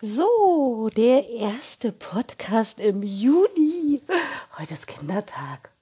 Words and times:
So, 0.00 0.90
der 0.94 1.28
erste 1.28 1.90
Podcast 1.90 2.78
im 2.78 3.02
Juni. 3.02 4.00
Heute 4.56 4.74
ist 4.74 4.86
Kindertag. 4.86 5.72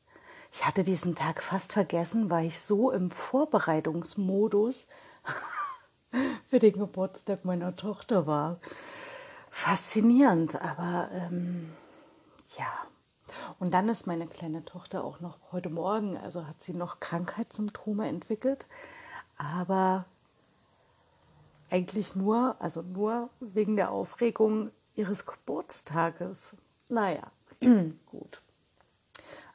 Ich 0.50 0.64
hatte 0.64 0.84
diesen 0.84 1.14
Tag 1.14 1.42
fast 1.42 1.74
vergessen, 1.74 2.30
weil 2.30 2.46
ich 2.46 2.58
so 2.58 2.90
im 2.90 3.10
Vorbereitungsmodus 3.10 4.86
für 6.48 6.58
den 6.58 6.72
Geburtstag 6.72 7.44
meiner 7.44 7.76
Tochter 7.76 8.26
war. 8.26 8.58
Faszinierend, 9.50 10.62
aber 10.62 11.10
ähm, 11.12 11.74
ja. 12.56 12.72
Und 13.58 13.74
dann 13.74 13.90
ist 13.90 14.06
meine 14.06 14.26
kleine 14.26 14.64
Tochter 14.64 15.04
auch 15.04 15.20
noch 15.20 15.36
heute 15.52 15.68
Morgen, 15.68 16.16
also 16.16 16.46
hat 16.46 16.62
sie 16.62 16.72
noch 16.72 17.00
Krankheitssymptome 17.00 18.08
entwickelt, 18.08 18.64
aber 19.36 20.06
eigentlich 21.70 22.14
nur, 22.14 22.56
also 22.58 22.82
nur 22.82 23.30
wegen 23.40 23.76
der 23.76 23.90
Aufregung 23.90 24.70
ihres 24.94 25.26
Geburtstages. 25.26 26.54
Naja, 26.88 27.30
gut. 28.06 28.40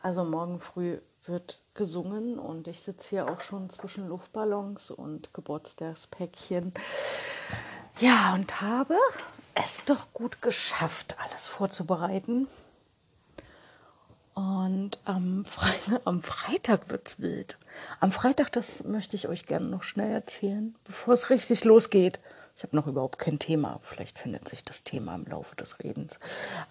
Also 0.02 0.24
morgen 0.24 0.60
früh 0.60 1.00
wird 1.26 1.62
gesungen 1.74 2.40
und 2.40 2.68
ich 2.68 2.82
sitze 2.82 3.10
hier 3.10 3.32
auch 3.32 3.42
schon 3.42 3.70
zwischen 3.70 4.08
Luftballons 4.08 4.92
und 4.92 5.34
Geburtstagspäckchen. 5.34 6.74
Ja, 8.00 8.34
und 8.34 8.62
habe 8.62 8.98
es 9.54 9.84
doch 9.86 10.12
gut 10.14 10.42
geschafft, 10.42 11.16
alles 11.20 11.48
vorzubereiten. 11.48 12.48
Und 14.34 14.98
am, 15.06 15.46
Fre 15.46 16.02
am 16.06 16.22
Freitag 16.22 16.90
wird 16.90 17.08
es 17.08 17.20
wild. 17.20 17.58
Am 18.00 18.12
Freitag, 18.12 18.52
das 18.52 18.84
möchte 18.84 19.16
ich 19.16 19.28
euch 19.28 19.46
gerne 19.46 19.68
noch 19.68 19.84
schnell 19.84 20.12
erzählen, 20.12 20.76
bevor 20.84 21.14
es 21.14 21.30
richtig 21.30 21.64
losgeht. 21.64 22.20
Ich 22.56 22.64
habe 22.64 22.76
noch 22.76 22.88
überhaupt 22.88 23.18
kein 23.18 23.40
Thema. 23.40 23.80
Vielleicht 23.82 24.20
findet 24.20 24.48
sich 24.48 24.64
das 24.64 24.84
Thema 24.84 25.16
im 25.16 25.26
Laufe 25.26 25.56
des 25.56 25.80
Redens. 25.80 26.20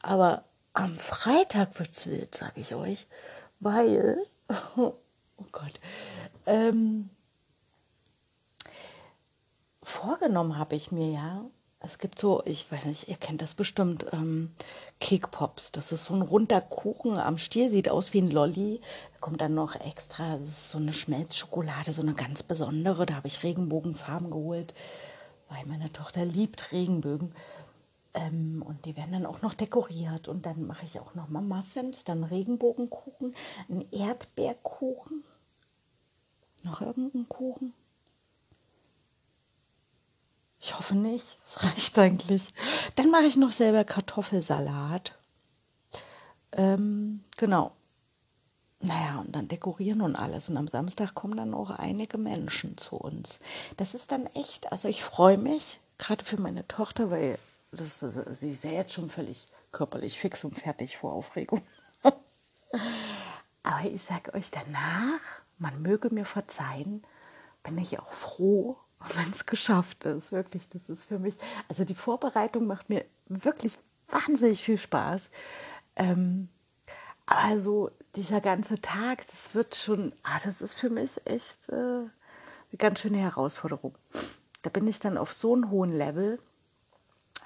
Aber 0.03 0.45
am 0.73 0.97
Freitag 0.97 1.79
wird 1.79 1.91
es 1.93 2.07
wild, 2.07 2.35
sage 2.35 2.61
ich 2.61 2.75
euch, 2.75 3.07
weil, 3.59 4.19
oh 4.77 4.95
Gott, 5.53 5.81
ähm, 6.47 7.11
vorgenommen 9.83 10.59
habe 10.59 10.77
ich 10.77 10.93
mir 10.93 11.11
ja, 11.11 11.45
es 11.83 11.99
gibt 11.99 12.19
so, 12.19 12.43
ich 12.45 12.71
weiß 12.71 12.85
nicht, 12.85 13.09
ihr 13.09 13.17
kennt 13.17 13.41
das 13.41 13.55
bestimmt, 13.55 14.07
ähm, 14.13 14.53
Cake 15.01 15.31
Das 15.73 15.93
ist 15.93 16.05
so 16.05 16.15
ein 16.15 16.21
runder 16.21 16.61
Kuchen 16.61 17.17
am 17.17 17.39
Stiel, 17.39 17.71
sieht 17.71 17.89
aus 17.89 18.13
wie 18.13 18.21
ein 18.21 18.31
Lolli. 18.31 18.83
Kommt 19.21 19.41
dann 19.41 19.55
noch 19.55 19.75
extra, 19.75 20.37
das 20.37 20.49
ist 20.49 20.71
so 20.71 20.79
eine 20.79 20.93
Schmelzschokolade, 20.93 21.93
so 21.93 22.03
eine 22.03 22.15
ganz 22.15 22.43
besondere. 22.43 23.07
Da 23.07 23.15
habe 23.15 23.29
ich 23.29 23.43
Regenbogenfarben 23.43 24.31
geholt, 24.31 24.75
weil 25.49 25.65
meine 25.65 25.91
Tochter 25.91 26.27
liebt 26.27 26.71
Regenbögen. 26.71 27.35
Ähm, 28.13 28.63
und 28.67 28.85
die 28.85 28.97
werden 28.97 29.13
dann 29.13 29.27
auch 29.27 29.41
noch 29.41 29.55
dekoriert. 29.55 30.29
Und 30.29 30.45
dann 30.45 30.67
mache 30.67 30.85
ich 30.85 31.01
auch 31.01 31.15
noch 31.15 31.29
mal 31.29 31.41
Muffins, 31.41 32.05
dann 32.05 32.25
Regenbogenkuchen, 32.25 33.35
einen 33.71 33.91
Erdbeerkuchen. 33.91 35.25
Noch 36.63 36.83
irgendeinen 36.83 37.27
Kuchen? 37.27 37.73
Ich 40.61 40.77
hoffe 40.79 40.95
nicht. 40.95 41.39
Das 41.45 41.63
reicht 41.65 41.99
eigentlich. 41.99 42.53
Dann 42.97 43.11
mache 43.11 43.25
ich 43.25 43.37
noch 43.37 43.53
selber 43.53 43.85
Kartoffelsalat. 43.85 45.19
Ähm, 46.53 47.25
genau. 47.37 47.73
Naja, 48.81 49.21
und 49.21 49.33
dann 49.33 49.49
dekorieren 49.49 50.01
und 50.01 50.17
alles. 50.17 50.49
Und 50.49 50.57
am 50.57 50.69
Samstag 50.69 51.15
kommen 51.15 51.37
dann 51.37 51.55
auch 51.55 51.71
einige 51.71 52.19
Menschen 52.19 52.77
zu 52.77 52.97
uns. 52.97 53.39
Das 53.77 53.95
ist 53.95 54.13
dann 54.13 54.27
echt, 54.27 54.71
also 54.73 54.89
ich 54.89 55.03
freue 55.03 55.39
mich, 55.39 55.81
gerade 55.99 56.25
für 56.25 56.39
meine 56.39 56.67
Tochter, 56.67 57.11
weil 57.11 57.39
das, 57.73 58.01
sie 58.01 58.51
ist 58.51 58.65
ja 58.65 58.71
jetzt 58.71 58.95
schon 58.95 59.11
völlig 59.11 59.49
körperlich 59.73 60.19
fix 60.19 60.45
und 60.45 60.59
fertig 60.59 60.97
vor 60.97 61.13
Aufregung. 61.13 61.63
Aber 62.03 63.85
ich 63.85 64.03
sage 64.03 64.35
euch 64.35 64.51
danach, 64.51 65.21
man 65.59 65.83
möge 65.83 66.13
mir 66.13 66.25
verzeihen, 66.25 67.05
bin 67.63 67.79
ich 67.79 67.99
auch 67.99 68.13
froh, 68.13 68.79
wenn 69.15 69.31
es 69.31 69.47
geschafft 69.47 70.05
ist. 70.05 70.33
Wirklich, 70.33 70.69
das 70.69 70.89
ist 70.89 71.07
für 71.07 71.19
mich, 71.19 71.35
also 71.69 71.85
die 71.85 71.95
Vorbereitung 71.95 72.67
macht 72.67 72.89
mir 72.89 73.05
wirklich 73.29 73.79
wahnsinnig 74.09 74.63
viel 74.63 74.77
Spaß. 74.77 75.31
Ähm, 75.97 76.49
aber 77.27 77.61
so 77.61 77.91
dieser 78.17 78.41
ganze 78.41 78.81
Tag, 78.81 79.25
das 79.29 79.55
wird 79.55 79.77
schon, 79.77 80.13
ah, 80.23 80.41
das 80.45 80.61
ist 80.61 80.79
für 80.79 80.91
mich 80.91 81.11
echt 81.25 81.69
äh, 81.69 81.75
eine 81.75 82.11
ganz 82.79 83.01
schöne 83.01 83.19
Herausforderung. 83.19 83.95
Da 84.63 84.71
bin 84.71 84.87
ich 84.87 84.99
dann 84.99 85.17
auf 85.17 85.33
so 85.33 85.55
einem 85.55 85.71
hohen 85.71 85.93
Level. 85.93 86.39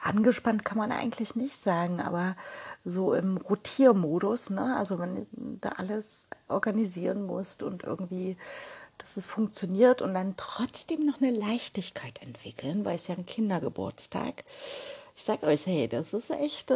Angespannt 0.02 0.64
kann 0.64 0.78
man 0.78 0.92
eigentlich 0.92 1.34
nicht 1.34 1.60
sagen, 1.60 2.00
aber 2.00 2.36
so 2.84 3.14
im 3.14 3.38
Rotiermodus, 3.38 4.50
ne? 4.50 4.76
also 4.76 4.98
wenn 4.98 5.14
du 5.14 5.26
da 5.60 5.70
alles 5.70 6.28
organisieren 6.48 7.24
musst 7.24 7.62
und 7.62 7.84
irgendwie 7.84 8.36
dass 8.98 9.16
es 9.16 9.26
funktioniert 9.26 10.02
und 10.02 10.14
dann 10.14 10.36
trotzdem 10.36 11.06
noch 11.06 11.20
eine 11.20 11.30
Leichtigkeit 11.30 12.20
entwickeln, 12.22 12.84
weil 12.84 12.96
es 12.96 13.06
ja 13.06 13.14
ein 13.14 13.26
Kindergeburtstag. 13.26 14.44
Ich 15.16 15.22
sage 15.22 15.46
euch, 15.46 15.66
hey, 15.66 15.88
das 15.88 16.12
ist 16.12 16.30
echt 16.30 16.70
äh, 16.70 16.74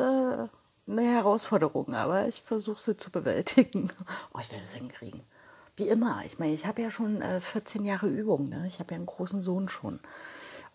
eine 0.89 1.03
Herausforderung, 1.03 1.95
aber 1.95 2.29
ich 2.29 2.43
versuche 2.43 2.81
sie 2.81 2.97
zu 2.97 3.11
bewältigen. 3.11 3.93
Oh, 4.35 4.39
ich 4.41 4.51
werde 4.51 4.65
es 4.65 4.73
hinkriegen. 4.73 5.23
Wie 5.77 5.89
immer. 5.89 6.23
Ich 6.25 6.39
meine, 6.39 6.53
ich 6.53 6.67
habe 6.67 6.83
ja 6.83 6.91
schon 6.91 7.23
äh, 7.23 7.41
14 7.41 7.85
Jahre 7.85 8.09
Übung. 8.09 8.49
Ne? 8.49 8.67
Ich 8.67 8.79
habe 8.79 8.91
ja 8.91 8.97
einen 8.97 9.07
großen 9.07 9.43
Sohn 9.43 9.69
schon. 9.69 10.01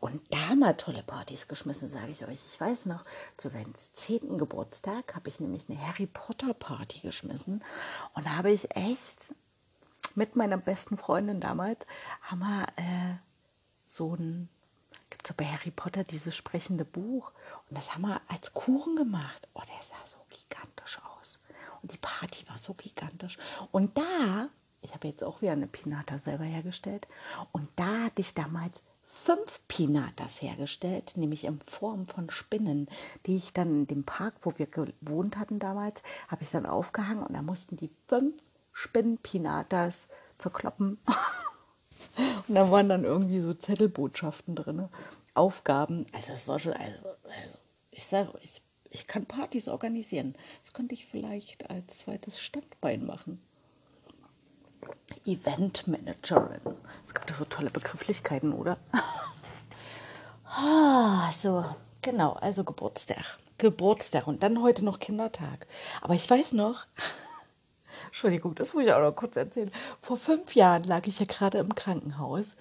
Und 0.04 0.22
da 0.32 0.54
mal 0.56 0.74
tolle 0.74 1.02
Partys 1.02 1.48
geschmissen, 1.48 1.88
sage 1.88 2.12
ich 2.12 2.28
euch. 2.28 2.40
Ich 2.46 2.60
weiß 2.60 2.88
noch, 2.88 3.04
zu 3.38 3.48
seinem 3.48 3.74
zehnten 3.94 4.38
Geburtstag 4.38 5.16
habe 5.16 5.30
ich 5.30 5.40
nämlich 5.40 5.64
eine 5.70 5.80
Harry 5.80 6.08
Potter 6.08 6.54
Party 6.54 7.00
geschmissen. 7.00 7.64
Und 8.14 8.26
da 8.26 8.32
habe 8.32 8.52
ich 8.52 8.76
echt 8.76 9.34
mit 10.16 10.36
meiner 10.36 10.58
besten 10.58 10.98
Freundin 10.98 11.40
damals, 11.40 11.80
haben 12.22 12.40
wir 12.40 12.68
äh, 12.76 13.16
so 13.88 14.16
ein, 14.16 14.50
gibt 15.10 15.30
es 15.30 15.36
bei 15.36 15.46
Harry 15.46 15.72
Potter 15.72 16.04
dieses 16.04 16.36
sprechende 16.36 16.86
Buch 16.86 17.32
und 17.70 17.78
das 17.78 17.94
haben 17.94 18.04
wir 18.04 18.22
als 18.28 18.54
Kuchen 18.54 18.96
gemacht. 18.96 19.48
Oh, 19.54 19.62
der 19.62 19.82
sah 19.82 20.06
so 20.06 20.18
gigantisch 20.30 21.00
aus. 21.20 21.40
Und 21.82 21.92
die 21.92 21.98
Party 21.98 22.48
war 22.48 22.58
so 22.58 22.74
gigantisch. 22.74 23.38
Und 23.72 23.98
da, 23.98 24.50
ich 24.82 24.94
habe 24.94 25.08
jetzt 25.08 25.24
auch 25.24 25.42
wieder 25.42 25.52
eine 25.52 25.68
Pinata 25.68 26.18
selber 26.18 26.46
hergestellt, 26.46 27.08
und 27.52 27.68
da 27.76 28.06
hatte 28.06 28.22
ich 28.22 28.34
damals 28.34 28.84
fünf 29.04 29.62
Pinatas 29.68 30.42
hergestellt, 30.42 31.14
nämlich 31.18 31.44
in 31.44 31.60
Form 31.62 32.06
von 32.06 32.30
Spinnen, 32.30 32.88
die 33.26 33.36
ich 33.36 33.54
dann 33.54 33.82
in 33.82 33.88
dem 33.88 34.04
Park, 34.06 34.34
wo 34.42 34.58
wir 34.58 34.66
gewohnt 34.66 35.38
hatten 35.38 35.60
damals, 35.60 36.02
habe 36.30 36.44
ich 36.44 36.52
dann 36.52 36.66
aufgehangen 36.66 37.24
und 37.24 37.34
da 37.34 37.42
mussten 37.42 37.76
die 37.76 37.92
fünf 38.08 38.34
Spinnpinatas 38.74 40.10
zerkloppen. 40.38 40.98
Und 42.48 42.56
da 42.56 42.70
waren 42.70 42.90
dann 42.90 43.06
irgendwie 43.06 43.40
so 43.40 43.54
Zettelbotschaften 43.54 44.56
drin, 44.56 44.90
Aufgaben. 45.34 46.06
Also 46.12 46.34
es 46.34 46.48
war 46.48 46.60
schon, 46.60 46.74
also, 46.74 47.08
also 47.24 47.58
ich 47.92 48.06
sage, 48.06 48.32
ich, 48.42 48.62
ich 48.90 49.08
kann 49.08 49.26
Partys 49.26 49.68
organisieren. 49.68 50.36
Das 50.64 50.74
könnte 50.74 50.94
ich 50.94 51.06
vielleicht 51.06 51.70
als 51.70 52.00
zweites 52.00 52.40
Standbein 52.40 53.06
machen. 53.06 53.42
Eventmanagerin. 55.26 56.62
Es 57.06 57.14
gibt 57.14 57.30
ja 57.30 57.36
so 57.36 57.46
tolle 57.46 57.70
Begrifflichkeiten, 57.70 58.54
oder? 58.54 58.78
ah, 60.46 61.32
so, 61.32 61.66
genau, 62.02 62.34
also 62.34 62.64
Geburtstag. 62.64 63.40
Geburtstag 63.58 64.28
und 64.28 64.44
dann 64.44 64.62
heute 64.62 64.84
noch 64.84 65.00
Kindertag. 65.00 65.68
Aber 66.02 66.16
ich 66.16 66.30
weiß 66.30 66.52
noch, 66.52 66.86
Entschuldigung, 68.08 68.56
das 68.56 68.74
muss 68.74 68.84
ich 68.84 68.94
auch 68.94 69.02
noch 69.02 69.16
kurz 69.16 69.36
erzählen. 69.36 69.72
Vor 70.02 70.18
fünf 70.18 70.56
Jahren 70.56 70.84
lag 70.84 71.08
ich 71.08 71.20
ja 71.20 71.26
gerade 71.26 71.60
im 71.60 71.74
Krankenhaus 71.76 72.56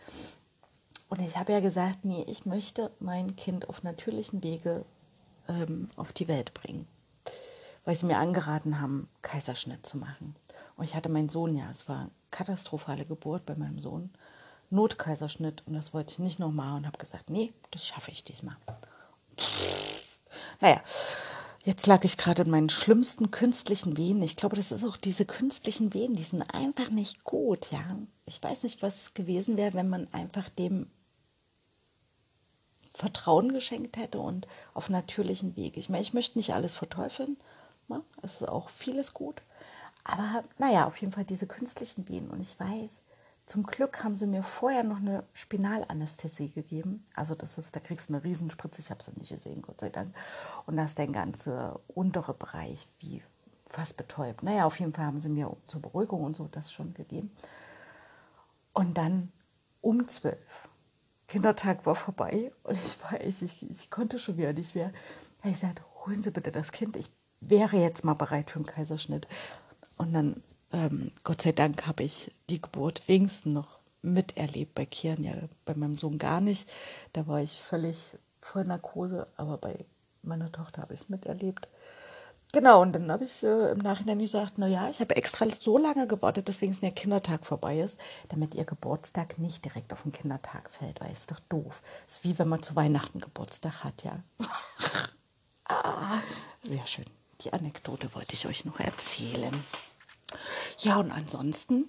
und 1.09 1.21
ich 1.21 1.37
habe 1.37 1.53
ja 1.53 1.61
gesagt, 1.61 2.05
nee, 2.05 2.25
ich 2.29 2.47
möchte 2.47 2.91
mein 2.99 3.37
Kind 3.37 3.69
auf 3.69 3.83
natürlichen 3.83 4.43
Wege 4.43 4.85
ähm, 5.49 5.89
auf 5.97 6.13
die 6.13 6.29
Welt 6.29 6.55
bringen, 6.55 6.87
weil 7.85 7.95
sie 7.95 8.07
mir 8.07 8.19
angeraten 8.19 8.81
haben, 8.81 9.09
Kaiserschnitt 9.21 9.85
zu 9.85 9.99
machen. 9.99 10.35
Und 10.77 10.85
ich 10.85 10.95
hatte 10.95 11.09
meinen 11.09 11.29
Sohn 11.29 11.55
ja, 11.55 11.71
es 11.71 11.89
war 11.89 12.09
katastrophale 12.31 13.05
Geburt 13.05 13.45
bei 13.45 13.55
meinem 13.55 13.79
Sohn, 13.79 14.11
Notkaiserschnitt 14.71 15.63
und 15.67 15.75
das 15.75 15.93
wollte 15.93 16.13
ich 16.13 16.19
nicht 16.19 16.39
nochmal 16.39 16.77
und 16.79 16.87
habe 16.87 16.97
gesagt, 16.97 17.29
nee, 17.29 17.53
das 17.71 17.87
schaffe 17.87 18.11
ich 18.11 18.25
diesmal. 18.25 18.57
Naja, 20.61 20.81
Jetzt 21.65 21.87
lag 21.87 22.03
ich 22.03 22.17
gerade 22.17 22.43
in 22.43 22.51
meinen 22.51 22.71
schlimmsten 22.71 23.31
künstlichen 23.31 23.97
Wehen. 23.97 24.21
Ich 24.23 24.35
glaube, 24.35 24.57
das 24.57 24.73
ist 24.73 24.85
auch 24.85 24.97
diese 24.97 25.25
künstlichen 25.25 25.95
Wehen, 25.95 26.15
die 26.15 26.25
sind 26.25 26.43
einfach 26.43 26.91
nicht 26.91 27.23
gut, 27.23 27.71
ja. 27.71 27.85
Ich 28.27 28.43
weiß 28.43 28.65
nicht, 28.65 28.83
was 28.83 29.15
gewesen 29.15 29.57
wäre, 29.57 29.75
wenn 29.75 29.89
man 29.89 30.09
einfach 30.13 30.49
dem 30.49 30.91
Vertrauen 32.95 33.53
geschenkt 33.53 33.97
hätte 33.97 34.19
und 34.19 34.49
auf 34.75 34.91
natürlichen 34.91 35.57
Weg. 35.57 35.77
Ich 35.77 35.89
meine, 35.89 36.03
ich 36.03 36.15
möchte 36.15 36.37
nicht 36.37 36.53
alles 36.53 36.75
verteufeln. 36.75 37.37
Ne? 37.89 38.03
Es 38.23 38.41
ist 38.41 38.49
auch 38.49 38.69
vieles 38.69 39.15
gut. 39.15 39.41
Aber 40.03 40.43
naja, 40.59 40.87
auf 40.87 40.97
jeden 41.01 41.13
Fall 41.13 41.25
diese 41.25 41.47
künstlichen 41.47 42.09
Wehen. 42.09 42.29
Und 42.29 42.41
ich 42.41 42.59
weiß, 42.59 42.91
Zum 43.47 43.65
Glück 43.65 44.05
haben 44.05 44.17
sie 44.17 44.27
mir 44.27 44.43
vorher 44.43 44.85
noch 44.85 44.99
eine 44.99 45.25
Spinalanästhesie 45.33 46.51
gegeben. 46.51 47.05
Also 47.15 47.35
das 47.35 47.59
ist, 47.59 47.75
da 47.75 47.81
kriegst 47.81 48.09
du 48.09 48.15
eine 48.15 48.25
Riesenspritze, 48.25 48.81
ich 48.81 48.91
habe 48.91 49.03
sie 49.03 49.11
nicht 49.19 49.31
gesehen, 49.31 49.63
Gott 49.63 49.81
sei 49.81 49.91
Dank. 49.91 50.15
Und 50.67 50.77
da 50.77 50.85
ist 50.85 50.97
der 50.97 51.09
ganze 51.09 51.81
untere 51.89 52.35
Bereich 52.35 52.89
wie 53.01 53.23
fast 53.69 53.97
betäubt. 53.97 54.43
Naja, 54.43 54.65
auf 54.65 54.79
jeden 54.79 54.93
Fall 54.93 55.07
haben 55.07 55.19
sie 55.19 55.29
mir 55.29 55.55
zur 55.67 55.83
Beruhigung 55.83 56.23
und 56.23 56.37
so 56.37 56.47
das 56.47 56.73
schon 56.73 56.95
gegeben. 56.95 57.33
Und 58.73 58.97
dann 58.97 59.33
um 59.81 60.07
zwölf. 60.07 60.69
Kindertag 61.27 61.85
war 61.87 61.95
vorbei 61.95 62.53
und 62.63 62.77
ich 62.77 63.03
war 63.03 63.21
ich, 63.21 63.43
ich, 63.43 63.91
konnte 63.91 64.19
schon 64.19 64.37
wieder 64.37 64.53
nicht 64.53 64.75
mehr. 64.75 64.93
Ich 65.45 65.53
gesagt, 65.53 65.83
holen 66.05 66.21
Sie 66.21 66.31
bitte 66.31 66.53
das 66.53 66.73
Kind. 66.73 66.97
Ich 66.97 67.11
wäre 67.41 67.79
jetzt 67.79 68.05
mal 68.05 68.15
bereit 68.15 68.51
für 68.51 68.57
einen 68.57 68.67
Kaiserschnitt. 68.67 69.27
Und 69.97 70.13
dann 70.13 70.43
ähm, 70.73 71.13
Gott 71.25 71.43
sei 71.43 71.53
Dank 71.53 71.87
habe 71.87 72.03
ich 72.03 72.31
die 72.51 72.61
Geburt 72.61 73.07
wenigstens 73.09 73.53
noch 73.53 73.79
miterlebt. 74.03 74.75
Bei 74.75 74.87
Kian 74.87 75.23
ja, 75.23 75.35
bei 75.65 75.75
meinem 75.75 75.97
Sohn 75.97 76.19
gar 76.19 76.41
nicht. 76.41 76.69
Da 77.13 77.27
war 77.27 77.41
ich 77.41 77.61
völlig 77.61 78.17
voll 78.41 78.65
Narkose, 78.65 79.27
aber 79.37 79.59
bei 79.59 79.85
meiner 80.23 80.51
Tochter 80.51 80.83
habe 80.83 80.95
ich 80.95 81.03
es 81.03 81.09
miterlebt. 81.09 81.69
Genau, 82.53 82.83
und 82.83 82.93
dann 82.93 83.11
habe 83.11 83.25
ich 83.25 83.43
äh, 83.43 83.71
im 83.71 83.79
Nachhinein 83.79 84.19
gesagt, 84.19 84.59
naja, 84.59 84.91
ich 84.91 85.01
habe 85.01 85.17
extra 85.17 85.47
so 85.51 85.79
lange 85.79 86.07
gewartet, 86.07 86.51
dass 86.51 86.61
wenigstens 86.61 86.87
der 86.87 87.03
Kindertag 87.03 87.47
vorbei 87.47 87.81
ist, 87.81 87.99
damit 88.29 88.55
ihr 88.55 88.65
Geburtstag 88.65 89.39
nicht 89.39 89.65
direkt 89.65 89.91
auf 89.91 90.03
den 90.03 90.13
Kindertag 90.13 90.71
fällt, 90.71 91.01
weil 91.01 91.13
es 91.13 91.27
doch 91.27 91.41
doof. 91.49 91.81
ist 92.07 92.25
wie 92.25 92.39
wenn 92.39 92.49
man 92.49 92.63
zu 92.63 92.77
Weihnachten 92.77 93.21
Geburtstag 93.21 93.83
hat, 93.83 94.05
ja. 94.05 94.23
ah, 95.65 96.21
sehr 96.63 96.85
schön. 96.87 97.07
Die 97.41 97.55
Anekdote 97.55 98.15
wollte 98.15 98.35
ich 98.35 98.47
euch 98.47 98.67
noch 98.67 98.79
erzählen. 98.79 99.55
Ja, 100.79 100.97
und 100.99 101.11
ansonsten, 101.11 101.89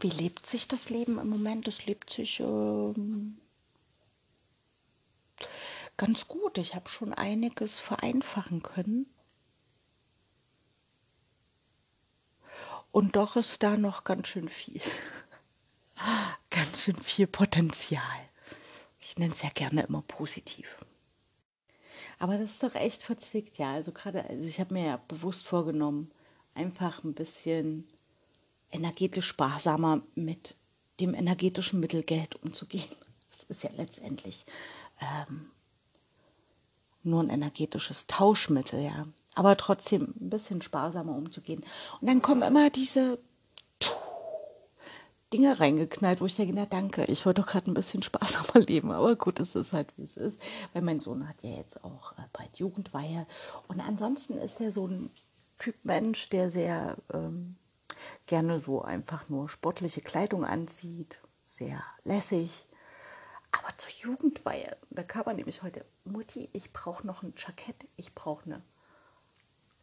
wie 0.00 0.10
lebt 0.10 0.46
sich 0.46 0.68
das 0.68 0.90
Leben 0.90 1.18
im 1.18 1.28
Moment? 1.28 1.68
Es 1.68 1.86
lebt 1.86 2.10
sich 2.10 2.40
ähm, 2.40 3.38
ganz 5.96 6.28
gut. 6.28 6.58
Ich 6.58 6.74
habe 6.74 6.88
schon 6.88 7.12
einiges 7.12 7.78
vereinfachen 7.78 8.62
können. 8.62 9.06
Und 12.92 13.16
doch 13.16 13.36
ist 13.36 13.62
da 13.62 13.76
noch 13.76 14.04
ganz 14.04 14.28
schön 14.28 14.48
viel. 14.48 14.80
ganz 16.50 16.82
schön 16.82 16.96
viel 16.96 17.26
Potenzial. 17.26 18.02
Ich 19.00 19.18
nenne 19.18 19.32
es 19.32 19.42
ja 19.42 19.50
gerne 19.50 19.82
immer 19.82 20.02
positiv. 20.02 20.78
Aber 22.18 22.38
das 22.38 22.52
ist 22.52 22.62
doch 22.62 22.74
echt 22.74 23.02
verzwickt, 23.02 23.58
ja. 23.58 23.72
Also 23.72 23.92
gerade, 23.92 24.24
also 24.24 24.48
ich 24.48 24.58
habe 24.60 24.74
mir 24.74 24.86
ja 24.86 24.96
bewusst 25.08 25.46
vorgenommen, 25.46 26.10
einfach 26.56 27.04
ein 27.04 27.14
bisschen 27.14 27.86
energetisch 28.70 29.26
sparsamer 29.26 30.02
mit 30.14 30.56
dem 31.00 31.14
energetischen 31.14 31.80
Mittel 31.80 32.02
Geld 32.02 32.36
umzugehen. 32.42 32.88
Das 33.30 33.44
ist 33.44 33.62
ja 33.62 33.70
letztendlich 33.76 34.44
ähm, 35.00 35.50
nur 37.02 37.22
ein 37.22 37.30
energetisches 37.30 38.06
Tauschmittel, 38.06 38.82
ja. 38.82 39.06
Aber 39.34 39.56
trotzdem 39.56 40.14
ein 40.18 40.30
bisschen 40.30 40.62
sparsamer 40.62 41.14
umzugehen. 41.14 41.62
Und 42.00 42.08
dann 42.08 42.22
kommen 42.22 42.42
immer 42.42 42.70
diese 42.70 43.18
Dinge 45.32 45.58
reingeknallt, 45.58 46.20
wo 46.20 46.26
ich 46.26 46.36
denke, 46.36 46.54
na 46.54 46.66
danke, 46.66 47.04
ich 47.04 47.26
wollte 47.26 47.42
doch 47.42 47.48
gerade 47.48 47.70
ein 47.70 47.74
bisschen 47.74 48.02
sparsamer 48.02 48.64
leben. 48.64 48.90
Aber 48.92 49.14
gut, 49.16 49.40
es 49.40 49.54
ist 49.54 49.72
halt, 49.72 49.88
wie 49.96 50.04
es 50.04 50.16
ist. 50.16 50.38
Weil 50.72 50.82
mein 50.82 51.00
Sohn 51.00 51.28
hat 51.28 51.42
ja 51.42 51.50
jetzt 51.50 51.84
auch 51.84 52.12
äh, 52.12 52.22
bald 52.32 52.58
Jugendweihe. 52.58 53.26
Und 53.68 53.80
ansonsten 53.80 54.38
ist 54.38 54.60
er 54.60 54.72
so 54.72 54.86
ein 54.86 55.10
Typ 55.58 55.76
Mensch, 55.84 56.28
der 56.28 56.50
sehr 56.50 56.96
ähm, 57.12 57.56
gerne 58.26 58.58
so 58.58 58.82
einfach 58.82 59.28
nur 59.28 59.48
sportliche 59.48 60.00
Kleidung 60.00 60.44
anzieht, 60.44 61.20
sehr 61.44 61.82
lässig. 62.04 62.66
Aber 63.52 63.76
zur 63.78 63.90
Jugendweihe, 64.00 64.76
da 64.90 65.02
kam 65.02 65.24
er 65.26 65.34
nämlich 65.34 65.62
heute, 65.62 65.84
Mutti, 66.04 66.50
ich 66.52 66.72
brauche 66.72 67.06
noch 67.06 67.22
ein 67.22 67.34
Jackett, 67.36 67.76
ich 67.96 68.14
brauche 68.14 68.44
eine, 68.44 68.62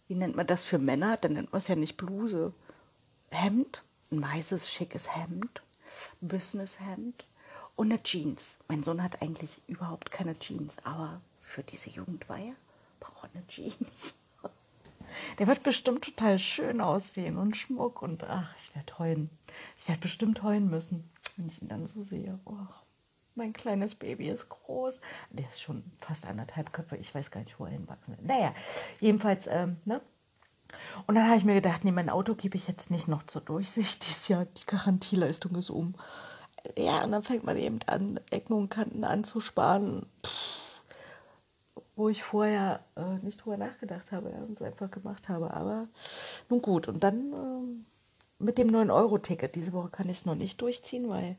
wie 0.08 0.16
nennt 0.16 0.36
man 0.36 0.46
das 0.46 0.64
für 0.66 0.78
Männer? 0.78 1.18
Dann 1.18 1.34
nennt 1.34 1.52
man 1.52 1.62
es 1.62 1.68
ja 1.68 1.76
nicht 1.76 1.98
Bluse. 1.98 2.54
Hemd, 3.32 3.84
ein 4.12 4.22
weißes, 4.22 4.70
schickes 4.72 5.16
Hemd, 5.16 5.64
Businesshemd 6.22 7.26
und 7.76 7.92
eine 7.92 8.04
Jeans. 8.04 8.58
Mein 8.68 8.84
Sohn 8.84 9.02
hat 9.02 9.22
eigentlich 9.22 9.62
überhaupt 9.68 10.12
keine 10.12 10.38
Jeans, 10.38 10.78
aber 10.84 11.22
für 11.42 11.64
diese 11.64 11.90
Jugendweihe 11.90 12.56
braucht 13.00 13.24
er 13.24 13.40
eine 13.40 13.48
Jeans. 13.48 14.14
Der 15.40 15.48
wird 15.48 15.64
bestimmt 15.64 16.04
total 16.04 16.40
schön 16.40 16.82
aussehen 16.82 17.38
und 17.38 17.58
Schmuck 17.58 18.02
und 18.02 18.24
ach, 18.24 18.54
ich 18.58 18.76
werde 18.76 19.00
heulen. 19.00 19.30
Ich 19.78 19.88
werde 19.88 20.02
bestimmt 20.02 20.44
heulen 20.44 20.70
müssen, 20.70 21.10
wenn 21.38 21.48
ich 21.48 21.62
ihn 21.62 21.68
dann 21.68 21.88
so 21.88 22.04
sehe. 22.04 22.40
Oh, 22.46 22.56
mein 23.36 23.54
kleines 23.54 23.96
Baby 23.96 24.30
ist 24.30 24.50
groß. 24.50 25.00
Der 25.32 25.48
ist 25.48 25.62
schon 25.62 25.84
fast 26.00 26.26
anderthalb 26.26 26.74
Köpfe. 26.74 26.98
Ich 26.98 27.14
weiß 27.14 27.32
gar 27.32 27.42
nicht, 27.42 27.60
wo 27.60 27.66
er 27.66 27.72
hinwachsen 27.72 28.18
will. 28.18 28.26
Naja, 28.26 28.54
jedenfalls, 29.00 29.48
ähm, 29.48 29.78
ne? 29.86 30.02
Und 31.06 31.16
dann 31.16 31.28
habe 31.28 31.38
ich 31.38 31.46
mir 31.46 31.56
gedacht, 31.56 31.84
nee, 31.84 31.92
mein 31.92 32.10
Auto 32.10 32.34
gebe 32.34 32.58
ich 32.58 32.68
jetzt 32.68 32.90
nicht 32.90 33.08
noch 33.08 33.24
zur 33.24 33.42
Durchsicht. 33.42 34.06
Dieses 34.06 34.28
Jahr, 34.28 34.46
die 34.46 34.66
Garantieleistung 34.66 35.56
ist 35.56 35.70
um. 35.70 35.96
Ja, 36.78 37.04
und 37.04 37.12
dann 37.12 37.24
fängt 37.24 37.44
man 37.44 37.58
eben 37.58 37.80
an, 37.86 38.20
Ecken 38.32 38.54
und 38.54 38.70
Kanten 38.70 39.04
anzusparen. 39.04 40.06
Pff 40.26 40.53
wo 41.96 42.10
ich 42.10 42.24
vorher 42.24 42.84
äh, 42.96 43.18
nicht 43.24 43.44
drüber 43.44 43.58
nachgedacht 43.58 44.12
habe 44.12 44.32
ja, 44.32 44.38
und 44.38 44.54
es 44.54 44.62
einfach 44.62 44.90
gemacht 44.90 45.30
habe. 45.30 45.54
Aber 45.54 45.88
nun 46.50 46.62
gut, 46.62 46.88
und 46.88 47.04
dann 47.04 47.34
äh, 47.34 48.44
mit 48.44 48.58
dem 48.58 48.70
9-Euro-Ticket. 48.70 49.56
Diese 49.56 49.74
Woche 49.74 49.90
kann 49.90 50.10
ich 50.10 50.20
es 50.20 50.26
noch 50.26 50.36
nicht 50.36 50.62
durchziehen, 50.62 51.10
weil 51.10 51.38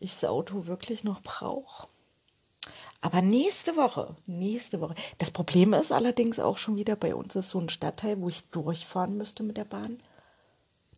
ich 0.00 0.12
das 0.12 0.28
Auto 0.28 0.66
wirklich 0.66 1.04
noch 1.04 1.22
brauche. 1.22 1.88
Aber 3.00 3.22
nächste 3.22 3.76
Woche, 3.76 4.16
nächste 4.26 4.80
Woche. 4.80 4.94
Das 5.18 5.30
Problem 5.30 5.72
ist 5.72 5.92
allerdings 5.92 6.40
auch 6.40 6.58
schon 6.58 6.76
wieder, 6.76 6.96
bei 6.96 7.14
uns 7.14 7.36
ist 7.36 7.50
so 7.50 7.60
ein 7.60 7.68
Stadtteil, 7.68 8.20
wo 8.20 8.28
ich 8.28 8.50
durchfahren 8.50 9.16
müsste 9.16 9.44
mit 9.44 9.56
der 9.56 9.64
Bahn. 9.64 10.00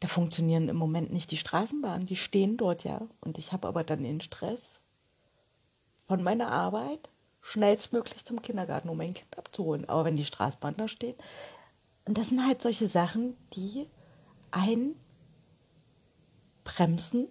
Da 0.01 0.09
funktionieren 0.09 0.71
im 0.71 0.77
Moment 0.77 1.13
nicht 1.13 1.31
die 1.31 1.37
Straßenbahnen, 1.37 2.07
die 2.07 2.17
stehen 2.17 2.57
dort 2.57 2.85
ja. 2.85 3.03
Und 3.21 3.37
ich 3.37 3.53
habe 3.53 3.69
aber 3.69 3.85
dann 3.85 4.03
den 4.03 4.23
Stress 4.23 4.81
von 6.07 6.23
meiner 6.23 6.51
Arbeit 6.51 7.11
schnellstmöglich 7.41 8.25
zum 8.25 8.43
Kindergarten, 8.43 8.89
um 8.89 8.97
mein 8.97 9.15
Kind 9.15 9.39
abzuholen. 9.39 9.89
Aber 9.89 10.05
wenn 10.05 10.17
die 10.17 10.25
Straßenbahn 10.25 10.77
da 10.77 10.89
steht, 10.89 11.17
und 12.05 12.19
das 12.19 12.29
sind 12.29 12.45
halt 12.47 12.63
solche 12.63 12.89
Sachen, 12.89 13.37
die 13.55 13.89
einbremsen, 14.51 17.29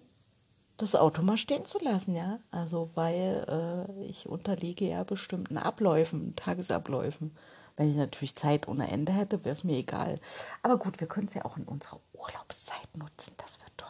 das 0.78 0.94
Auto 0.94 1.22
mal 1.22 1.36
stehen 1.36 1.66
zu 1.66 1.78
lassen, 1.78 2.16
ja. 2.16 2.38
Also 2.50 2.90
weil 2.94 3.44
äh, 3.48 4.04
ich 4.04 4.26
unterliege 4.26 4.88
ja 4.88 5.04
bestimmten 5.04 5.58
Abläufen, 5.58 6.34
Tagesabläufen. 6.36 7.36
Wenn 7.76 7.90
ich 7.90 7.96
natürlich 7.96 8.36
Zeit 8.36 8.68
ohne 8.68 8.90
Ende 8.90 9.12
hätte, 9.12 9.44
wäre 9.44 9.52
es 9.52 9.64
mir 9.64 9.76
egal. 9.76 10.18
Aber 10.62 10.78
gut, 10.78 11.00
wir 11.00 11.06
können 11.06 11.26
es 11.26 11.34
ja 11.34 11.44
auch 11.44 11.58
in 11.58 11.64
unserer 11.64 12.00
Urlaubszeit 12.14 12.88
nutzen. 12.96 13.34
Das 13.36 13.60
wird 13.60 13.72
toll. 13.76 13.88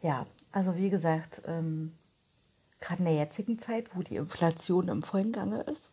Ja, 0.00 0.26
also 0.52 0.76
wie 0.76 0.90
gesagt, 0.90 1.42
ähm, 1.46 1.97
gerade 2.80 3.00
in 3.00 3.06
der 3.06 3.14
jetzigen 3.14 3.58
Zeit, 3.58 3.94
wo 3.94 4.02
die 4.02 4.16
Inflation 4.16 4.88
im 4.88 5.02
vollen 5.02 5.32
Gange 5.32 5.60
ist. 5.62 5.90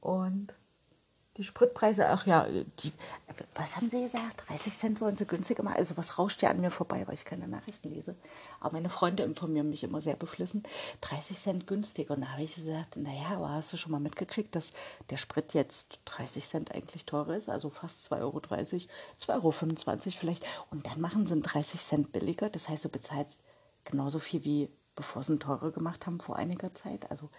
Und 0.00 0.54
die 1.38 1.44
Spritpreise, 1.44 2.08
ach 2.08 2.26
ja, 2.26 2.48
die, 2.48 2.92
was 3.54 3.76
haben 3.76 3.88
Sie 3.90 4.02
gesagt? 4.02 4.42
30 4.48 4.76
Cent 4.76 5.00
wollen 5.00 5.16
Sie 5.16 5.24
günstiger 5.24 5.62
machen? 5.62 5.76
Also 5.76 5.96
was 5.96 6.18
rauscht 6.18 6.42
ja 6.42 6.50
an 6.50 6.60
mir 6.60 6.72
vorbei, 6.72 7.06
weil 7.06 7.14
ich 7.14 7.24
keine 7.24 7.46
Nachrichten 7.46 7.90
lese. 7.90 8.16
Aber 8.58 8.72
meine 8.72 8.88
Freunde 8.88 9.22
informieren 9.22 9.70
mich 9.70 9.84
immer 9.84 10.00
sehr 10.00 10.16
beflissen. 10.16 10.64
30 11.02 11.38
Cent 11.38 11.66
günstiger. 11.68 12.14
Und 12.14 12.22
da 12.22 12.32
habe 12.32 12.42
ich 12.42 12.56
gesagt, 12.56 12.96
naja, 12.96 13.36
aber 13.36 13.50
hast 13.50 13.72
du 13.72 13.76
schon 13.76 13.92
mal 13.92 14.00
mitgekriegt, 14.00 14.56
dass 14.56 14.72
der 15.10 15.16
Sprit 15.16 15.54
jetzt 15.54 16.00
30 16.06 16.44
Cent 16.44 16.74
eigentlich 16.74 17.06
teurer 17.06 17.36
ist? 17.36 17.48
Also 17.48 17.70
fast 17.70 18.12
2,30 18.12 18.20
Euro, 18.20 18.38
2,25 18.40 19.28
Euro 19.30 19.52
vielleicht. 20.18 20.44
Und 20.72 20.86
dann 20.86 21.00
machen 21.00 21.24
sie 21.24 21.40
30 21.40 21.80
Cent 21.80 22.10
billiger. 22.10 22.50
Das 22.50 22.68
heißt, 22.68 22.84
du 22.84 22.88
bezahlst 22.88 23.38
genauso 23.84 24.18
viel 24.18 24.42
wie 24.42 24.70
bevor 24.98 25.22
sie 25.22 25.32
ihn 25.32 25.40
teurer 25.40 25.70
gemacht 25.70 26.06
haben 26.06 26.20
vor 26.20 26.36
einiger 26.36 26.74
Zeit. 26.74 27.10
Also 27.10 27.30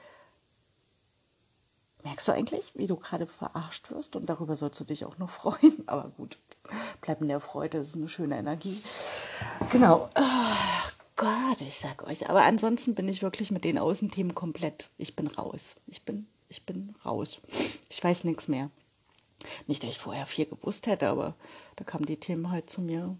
merkst 2.03 2.27
du 2.27 2.31
eigentlich, 2.31 2.71
wie 2.75 2.87
du 2.87 2.95
gerade 2.95 3.27
verarscht 3.27 3.91
wirst 3.91 4.15
und 4.15 4.27
darüber 4.27 4.55
sollst 4.55 4.79
du 4.79 4.85
dich 4.85 5.05
auch 5.05 5.17
noch 5.17 5.29
freuen. 5.29 5.87
Aber 5.87 6.09
gut, 6.09 6.39
bleib 7.01 7.21
in 7.21 7.27
der 7.27 7.41
Freude, 7.41 7.77
das 7.77 7.89
ist 7.89 7.95
eine 7.95 8.07
schöne 8.07 8.37
Energie. 8.37 8.81
Genau. 9.71 10.09
Oh 10.15 10.89
Gott, 11.17 11.61
ich 11.61 11.77
sag 11.77 12.03
euch. 12.07 12.29
Aber 12.29 12.43
ansonsten 12.43 12.95
bin 12.95 13.09
ich 13.09 13.21
wirklich 13.21 13.51
mit 13.51 13.65
den 13.65 13.77
Außenthemen 13.77 14.33
komplett. 14.33 14.89
Ich 14.97 15.17
bin 15.17 15.27
raus. 15.27 15.75
Ich 15.85 16.05
bin, 16.05 16.27
ich 16.47 16.65
bin 16.65 16.95
raus. 17.05 17.39
Ich 17.89 18.01
weiß 18.01 18.23
nichts 18.23 18.47
mehr. 18.47 18.69
Nicht, 19.67 19.83
dass 19.83 19.91
ich 19.91 19.99
vorher 19.99 20.25
viel 20.25 20.45
gewusst 20.45 20.87
hätte, 20.87 21.09
aber 21.09 21.35
da 21.75 21.83
kamen 21.83 22.05
die 22.05 22.19
Themen 22.19 22.51
halt 22.51 22.69
zu 22.69 22.81
mir 22.81 23.17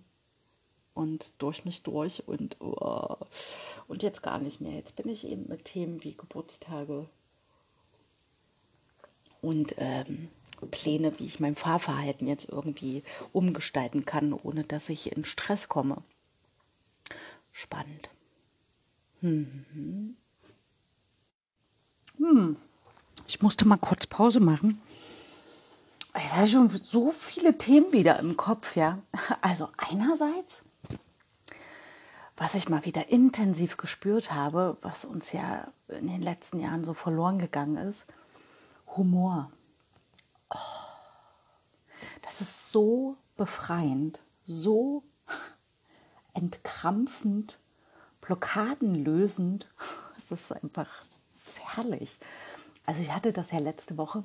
und 1.00 1.32
durch 1.38 1.64
mich 1.64 1.82
durch 1.84 2.28
und, 2.28 2.58
oh, 2.60 3.16
und 3.88 4.04
jetzt 4.04 4.22
gar 4.22 4.38
nicht 4.38 4.60
mehr. 4.60 4.74
Jetzt 4.74 4.98
bin 4.98 5.08
ich 5.08 5.26
eben 5.26 5.48
mit 5.48 5.64
Themen 5.64 6.04
wie 6.04 6.14
Geburtstage 6.14 7.08
und 9.42 9.76
ähm, 9.78 10.28
Pläne, 10.72 11.18
wie 11.18 11.26
ich 11.26 11.40
mein 11.40 11.56
Fahrverhalten 11.56 12.28
jetzt 12.28 12.50
irgendwie 12.50 13.04
umgestalten 13.32 14.06
kann, 14.06 14.34
ohne 14.34 14.66
dass 14.66 14.90
ich 14.90 15.16
in 15.16 15.24
Stress 15.24 15.70
komme. 15.70 16.04
Spannend. 17.54 18.10
Hm. 19.22 20.18
Hm. 22.18 22.58
Ich 23.26 23.42
musste 23.42 23.66
mal 23.66 23.78
kurz 23.78 24.06
Pause 24.06 24.42
machen. 24.42 24.82
Es 26.14 26.36
habe 26.36 26.48
schon 26.48 26.70
so 26.70 27.12
viele 27.12 27.58
Themen 27.58 27.94
wieder 27.94 28.20
im 28.20 28.36
Kopf, 28.36 28.76
ja. 28.76 29.02
Also 29.40 29.70
einerseits, 29.78 30.64
was 32.40 32.56
ich 32.56 32.70
mal 32.70 32.86
wieder 32.86 33.10
intensiv 33.10 33.76
gespürt 33.76 34.32
habe, 34.32 34.78
was 34.82 35.04
uns 35.04 35.34
ja 35.34 35.68
in 35.90 36.08
den 36.08 36.22
letzten 36.22 36.62
Jahren 36.62 36.86
so 36.86 36.94
verloren 36.94 37.38
gegangen 37.38 37.76
ist, 37.76 38.06
Humor. 38.96 39.52
Oh, 40.50 40.58
das 42.22 42.40
ist 42.40 42.72
so 42.72 43.18
befreiend, 43.36 44.24
so 44.44 45.04
entkrampfend, 46.34 47.60
blockadenlösend. 48.22 49.68
Es 50.18 50.40
ist 50.40 50.64
einfach 50.64 50.88
herrlich. 51.76 52.20
Also 52.86 53.02
ich 53.02 53.12
hatte 53.14 53.34
das 53.34 53.52
ja 53.52 53.60
letzte 53.60 53.98
Woche 53.98 54.24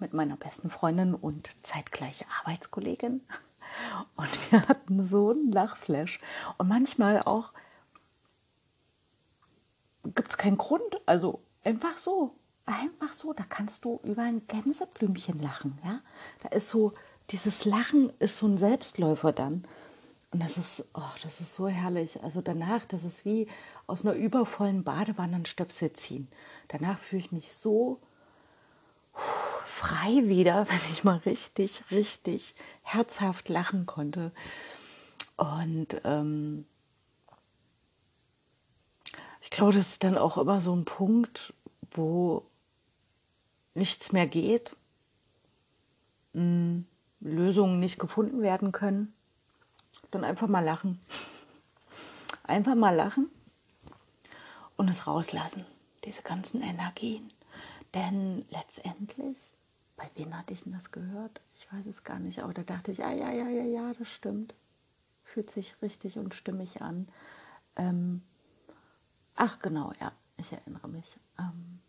mit 0.00 0.12
meiner 0.12 0.36
besten 0.36 0.68
Freundin 0.68 1.14
und 1.14 1.50
zeitgleich 1.62 2.26
Arbeitskollegin. 2.40 3.22
Und 4.16 4.52
wir 4.52 4.68
hatten 4.68 5.02
so 5.02 5.30
einen 5.30 5.52
Lachflash. 5.52 6.20
Und 6.56 6.68
manchmal 6.68 7.22
auch 7.22 7.52
gibt 10.04 10.28
es 10.28 10.36
keinen 10.36 10.58
Grund. 10.58 11.00
Also 11.06 11.40
einfach 11.64 11.98
so. 11.98 12.34
Einfach 12.66 13.12
so. 13.12 13.32
Da 13.32 13.44
kannst 13.44 13.84
du 13.84 14.00
über 14.02 14.22
ein 14.22 14.46
Gänseblümchen 14.46 15.40
lachen. 15.40 15.78
Ja? 15.84 16.00
Da 16.42 16.50
ist 16.50 16.70
so, 16.70 16.92
dieses 17.30 17.64
Lachen 17.64 18.12
ist 18.18 18.38
so 18.38 18.46
ein 18.46 18.58
Selbstläufer 18.58 19.32
dann. 19.32 19.64
Und 20.30 20.42
das 20.42 20.58
ist, 20.58 20.84
oh, 20.94 21.14
das 21.22 21.40
ist 21.40 21.54
so 21.54 21.68
herrlich. 21.68 22.22
Also 22.22 22.42
danach, 22.42 22.84
das 22.84 23.02
ist 23.02 23.24
wie 23.24 23.48
aus 23.86 24.04
einer 24.04 24.14
übervollen 24.14 24.84
Badewanne 24.84 25.36
einen 25.36 25.46
Stöpsel 25.46 25.92
ziehen. 25.94 26.28
Danach 26.68 26.98
fühle 26.98 27.20
ich 27.20 27.32
mich 27.32 27.54
so 27.54 27.98
frei 29.78 30.28
wieder, 30.28 30.68
wenn 30.68 30.80
ich 30.92 31.04
mal 31.04 31.18
richtig, 31.18 31.82
richtig 31.90 32.54
herzhaft 32.82 33.48
lachen 33.48 33.86
konnte. 33.86 34.32
Und 35.36 36.00
ähm, 36.04 36.66
ich 39.40 39.50
glaube, 39.50 39.72
das 39.72 39.90
ist 39.90 40.04
dann 40.04 40.18
auch 40.18 40.36
immer 40.36 40.60
so 40.60 40.74
ein 40.74 40.84
Punkt, 40.84 41.54
wo 41.92 42.44
nichts 43.74 44.12
mehr 44.12 44.26
geht, 44.26 44.76
mh, 46.32 46.42
hm, 46.42 46.86
Lösungen 47.20 47.80
nicht 47.80 47.98
gefunden 47.98 48.42
werden 48.42 48.72
können. 48.72 49.12
Dann 50.10 50.24
einfach 50.24 50.46
mal 50.48 50.64
lachen. 50.64 51.00
Einfach 52.44 52.74
mal 52.74 52.94
lachen 52.94 53.28
und 54.76 54.88
es 54.88 55.06
rauslassen, 55.06 55.66
diese 56.04 56.22
ganzen 56.22 56.62
Energien. 56.62 57.30
Denn 57.94 58.46
letztendlich 58.50 59.36
bei 59.98 60.08
wem 60.14 60.34
hatte 60.38 60.54
ich 60.54 60.62
denn 60.62 60.72
das 60.72 60.92
gehört? 60.92 61.42
Ich 61.54 61.70
weiß 61.70 61.84
es 61.86 62.04
gar 62.04 62.20
nicht, 62.20 62.38
aber 62.42 62.54
da 62.54 62.62
dachte 62.62 62.92
ich, 62.92 62.98
ja, 62.98 63.10
ja, 63.12 63.30
ja, 63.30 63.48
ja, 63.48 63.64
ja, 63.64 63.92
das 63.94 64.08
stimmt. 64.08 64.54
Fühlt 65.24 65.50
sich 65.50 65.74
richtig 65.82 66.18
und 66.18 66.34
stimmig 66.34 66.80
an. 66.80 67.08
Ähm, 67.76 68.22
ach 69.34 69.58
genau, 69.58 69.92
ja, 70.00 70.12
ich 70.38 70.52
erinnere 70.52 70.88
mich. 70.88 71.18
Ähm, 71.38 71.80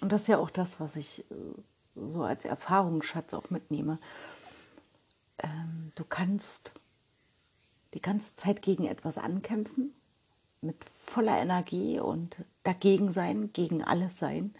und 0.00 0.10
das 0.10 0.22
ist 0.22 0.26
ja 0.28 0.38
auch 0.38 0.50
das, 0.50 0.80
was 0.80 0.96
ich 0.96 1.30
äh, 1.30 1.34
so 1.94 2.24
als 2.24 2.46
Erfahrungsschatz 2.46 3.34
auch 3.34 3.50
mitnehme. 3.50 3.98
Ähm, 5.38 5.92
du 5.94 6.04
kannst 6.04 6.72
die 7.92 8.02
ganze 8.02 8.34
Zeit 8.34 8.62
gegen 8.62 8.86
etwas 8.86 9.18
ankämpfen, 9.18 9.92
mit 10.62 10.84
voller 11.04 11.38
Energie 11.38 12.00
und 12.00 12.38
dagegen 12.62 13.12
sein, 13.12 13.52
gegen 13.52 13.84
alles 13.84 14.18
sein. 14.18 14.54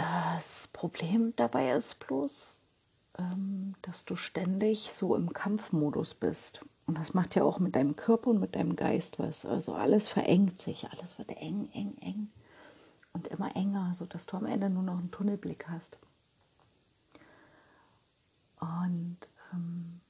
Das 0.00 0.68
Problem 0.72 1.34
dabei 1.36 1.72
ist 1.72 1.98
bloß, 1.98 2.58
ähm, 3.18 3.74
dass 3.82 4.06
du 4.06 4.16
ständig 4.16 4.92
so 4.94 5.14
im 5.14 5.34
Kampfmodus 5.34 6.14
bist. 6.14 6.64
Und 6.86 6.96
das 6.96 7.12
macht 7.12 7.34
ja 7.34 7.44
auch 7.44 7.58
mit 7.58 7.76
deinem 7.76 7.96
Körper 7.96 8.30
und 8.30 8.40
mit 8.40 8.54
deinem 8.56 8.76
Geist 8.76 9.18
was. 9.18 9.44
Also 9.44 9.74
alles 9.74 10.08
verengt 10.08 10.58
sich, 10.58 10.88
alles 10.90 11.18
wird 11.18 11.32
eng, 11.32 11.68
eng, 11.74 11.98
eng 12.00 12.30
und 13.12 13.28
immer 13.28 13.54
enger, 13.54 13.92
sodass 13.92 14.24
du 14.24 14.38
am 14.38 14.46
Ende 14.46 14.70
nur 14.70 14.82
noch 14.82 14.96
einen 14.96 15.10
Tunnelblick 15.10 15.68
hast. 15.68 15.98
Und 18.58 19.18
ähm, 19.52 20.00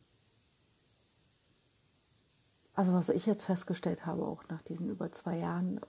also 2.75 2.93
was 2.93 3.09
ich 3.09 3.27
jetzt 3.27 3.45
festgestellt 3.45 4.07
habe, 4.07 4.25
auch 4.25 4.45
nach 4.49 4.63
diesen 4.63 4.89
über 4.89 5.11
zwei 5.11 5.37
Jahren, 5.37 5.81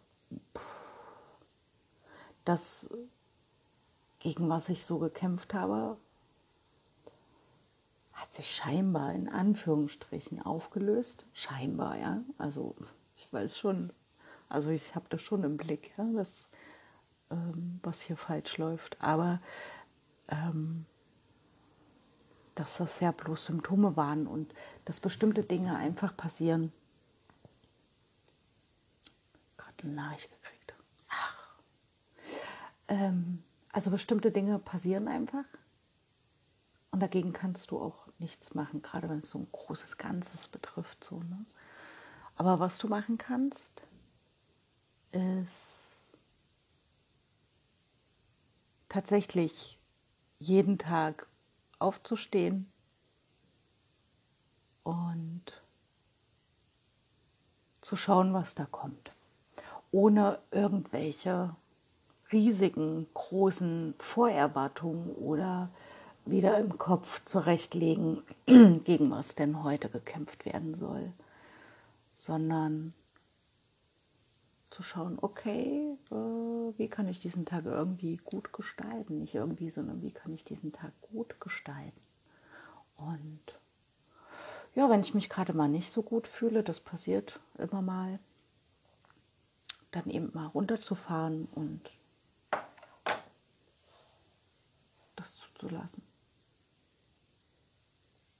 dass 2.46 2.89
gegen 4.22 4.48
was 4.50 4.70
ich 4.70 4.86
so 4.86 5.00
gekämpft 5.00 5.54
habe, 5.56 5.98
hat 8.13 8.32
sich 8.32 8.56
scheinbar 8.56 9.13
in 9.13 9.28
Anführungsstrichen 9.28 10.42
aufgelöst. 10.42 11.25
Scheinbar, 11.34 11.98
ja. 11.98 12.22
Also 12.38 12.75
ich 13.16 13.34
weiß 13.34 13.58
schon, 13.58 13.92
also 14.48 14.70
ich 14.70 14.94
habe 14.96 15.08
das 15.10 15.24
schon 15.24 15.44
im 15.44 15.58
Blick, 15.58 15.92
ja, 15.98 16.06
das, 16.13 16.48
ähm, 17.32 17.80
was 17.82 18.00
hier 18.00 18.16
falsch 18.16 18.60
läuft. 18.60 19.01
Aber 19.01 19.42
ähm, 20.28 20.86
dass 22.54 22.78
das 22.78 23.00
ja 23.00 23.12
bloß 23.12 23.46
Symptome 23.46 23.98
waren 23.98 24.28
und 24.28 24.54
dass 24.86 25.00
bestimmte 25.00 25.42
Dinge 25.42 25.75
einfach 25.75 26.16
passieren. 26.16 26.72
Gerade 29.58 29.84
eine 29.84 29.94
Nachricht 29.94 30.30
gekriegt. 30.30 30.75
Ach. 31.10 31.56
Ähm, 32.88 33.44
also 33.72 33.92
bestimmte 33.92 34.32
Dinge 34.32 34.60
passieren 34.60 35.08
einfach 35.08 35.46
und 36.92 37.00
dagegen 37.00 37.34
kannst 37.34 37.72
du 37.72 37.80
auch 37.80 38.08
nichts 38.20 38.54
machen, 38.54 38.82
gerade 38.82 39.10
wenn 39.10 39.20
es 39.20 39.30
so 39.30 39.40
ein 39.40 39.48
großes 39.51 39.98
Ganzes 39.98 40.48
betrifft. 40.48 41.04
So, 41.04 41.18
ne? 41.18 41.46
Aber 42.36 42.60
was 42.60 42.78
du 42.78 42.88
machen 42.88 43.18
kannst, 43.18 43.84
ist 45.12 45.72
tatsächlich 48.90 49.80
jeden 50.40 50.78
Tag 50.78 51.28
aufzustehen 51.80 52.72
und 54.84 55.44
zu 57.80 57.96
schauen, 57.96 58.34
was 58.34 58.54
da 58.54 58.66
kommt, 58.66 59.12
ohne 59.92 60.40
irgendwelche 60.51 61.56
riesigen, 62.32 63.08
großen 63.14 63.96
Vorerwartungen 63.98 65.12
oder 65.16 65.70
wieder 66.26 66.58
im 66.58 66.78
Kopf 66.78 67.24
zurechtlegen, 67.26 68.24
gegen 68.46 69.12
was 69.12 69.36
denn 69.36 69.64
heute 69.64 69.90
gekämpft 69.90 70.46
werden 70.46 70.78
soll, 70.80 71.12
sondern 72.16 72.94
zu 74.70 74.84
schauen, 74.84 75.18
okay, 75.22 75.98
äh, 76.12 76.16
wie 76.78 76.88
kann 76.88 77.08
ich 77.08 77.20
diesen 77.20 77.46
Tag 77.46 77.66
irgendwie 77.66 78.18
gut 78.18 78.54
gestalten? 78.54 79.20
Nicht 79.20 79.36
irgendwie, 79.36 79.70
sondern 79.70 80.02
wie 80.02 80.12
kann 80.12 80.34
ich 80.34 80.46
diesen 80.46 80.72
Tag 80.72 80.94
gut 81.02 81.40
gestalten? 81.42 82.00
Und 82.96 83.42
ja, 84.74 84.90
wenn 84.90 85.02
ich 85.02 85.14
mich 85.14 85.30
gerade 85.30 85.54
mal 85.54 85.68
nicht 85.68 85.92
so 85.92 86.02
gut 86.02 86.28
fühle, 86.28 86.64
das 86.64 86.80
passiert 86.80 87.40
immer 87.58 87.82
mal, 87.82 88.20
dann 89.92 90.10
eben 90.10 90.32
mal 90.34 90.48
runterzufahren 90.48 91.50
und 91.54 91.82
zuzulassen. 95.62 96.03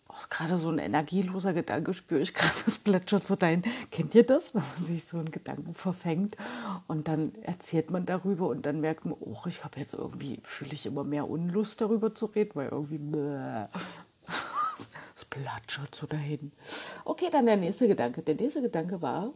Oh, 0.10 0.26
gerade 0.30 0.58
so 0.58 0.70
ein 0.70 0.78
energieloser 0.78 1.54
Gedanke 1.54 1.94
spüre 1.94 2.20
ich 2.20 2.34
gerade, 2.34 2.54
das 2.66 2.80
plätschert 2.80 3.26
so 3.26 3.38
dein. 3.38 3.64
Kennt 3.92 4.14
ihr 4.14 4.26
das, 4.26 4.54
wenn 4.54 4.62
man 4.62 4.86
sich 4.86 5.06
so 5.06 5.18
einen 5.18 5.32
Gedanken 5.32 5.74
verfängt 5.74 6.36
und 6.88 7.08
dann 7.08 7.34
erzählt 7.44 7.92
man 7.92 8.06
darüber 8.06 8.50
und 8.50 8.66
dann 8.66 8.82
merkt 8.82 9.06
man, 9.06 9.16
oh, 9.18 9.38
ich 9.46 9.64
habe 9.64 9.80
jetzt 9.80 9.94
irgendwie, 9.94 10.42
fühle 10.44 10.74
ich 10.74 10.86
immer 10.86 11.06
mehr 11.06 11.30
Unlust 11.30 11.80
darüber 11.80 12.14
zu 12.14 12.26
reden, 12.26 12.52
weil 12.56 12.68
irgendwie, 12.68 13.00
es 15.16 15.24
plätschert 15.24 15.96
so 15.96 16.08
dahin. 16.08 16.52
Okay, 17.06 17.30
dann 17.32 17.46
der 17.46 17.58
nächste 17.58 17.88
Gedanke. 17.88 18.22
Der 18.22 18.36
nächste 18.36 18.62
Gedanke 18.62 19.02
war, 19.02 19.32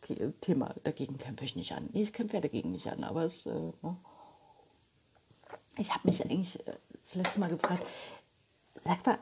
okay, 0.00 0.32
Thema, 0.40 0.76
dagegen 0.84 1.18
kämpfe 1.18 1.44
ich 1.44 1.56
nicht 1.56 1.72
an. 1.72 1.88
Nee, 1.92 2.02
ich 2.02 2.12
kämpfe 2.12 2.36
ja 2.36 2.40
dagegen 2.40 2.70
nicht 2.70 2.86
an, 2.86 3.02
aber 3.02 3.24
es, 3.24 3.46
äh, 3.46 3.72
ne? 3.82 3.96
Ich 5.78 5.94
habe 5.94 6.08
mich 6.08 6.24
eigentlich 6.24 6.58
äh, 6.66 6.76
das 7.02 7.14
letzte 7.14 7.40
Mal 7.40 7.50
gefragt, 7.50 7.86
sag 8.84 9.04
mal, 9.06 9.18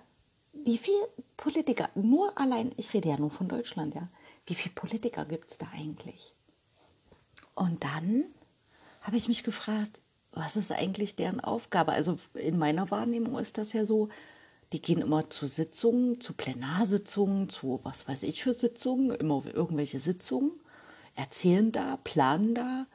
wie 0.53 0.79
viele 0.79 1.09
Politiker, 1.37 1.91
nur 1.95 2.37
allein, 2.39 2.73
ich 2.77 2.93
rede 2.95 3.11
ja 3.11 3.19
nur 3.19 3.31
von 3.31 3.49
Deutschland, 3.49 3.95
ja, 3.95 4.09
wie 4.47 4.55
viele 4.55 4.75
Politiker 4.75 5.25
gibt 5.25 5.51
es 5.51 5.59
da 5.59 5.67
eigentlich? 5.75 6.35
Und 7.55 7.85
dann 7.85 8.25
habe 9.03 9.17
ich 9.17 9.29
mich 9.29 9.45
gefragt, 9.45 10.01
was 10.33 10.57
ist 10.57 10.73
eigentlich 10.73 11.17
deren 11.17 11.41
Aufgabe? 11.41 11.93
Also 11.93 12.19
in 12.35 12.59
meiner 12.59 12.91
Wahrnehmung 12.91 13.39
ist 13.39 13.59
das 13.59 13.73
ja 13.73 13.85
so, 13.85 14.09
die 14.73 14.83
gehen 14.83 15.01
immer 15.01 15.31
zu 15.31 15.47
Sitzungen, 15.47 16.21
zu 16.21 16.35
Plenarsitzungen, 16.35 17.49
zu 17.49 17.81
was 17.85 18.09
weiß 18.09 18.25
ich 18.25 18.43
für 18.43 18.55
Sitzungen, 18.55 19.11
immer 19.13 19.43
irgendwelche 19.47 20.01
Sitzungen, 20.01 20.53
erzählen 21.15 21.73
da, 21.73 21.99
planen 21.99 22.55
da. 22.55 22.87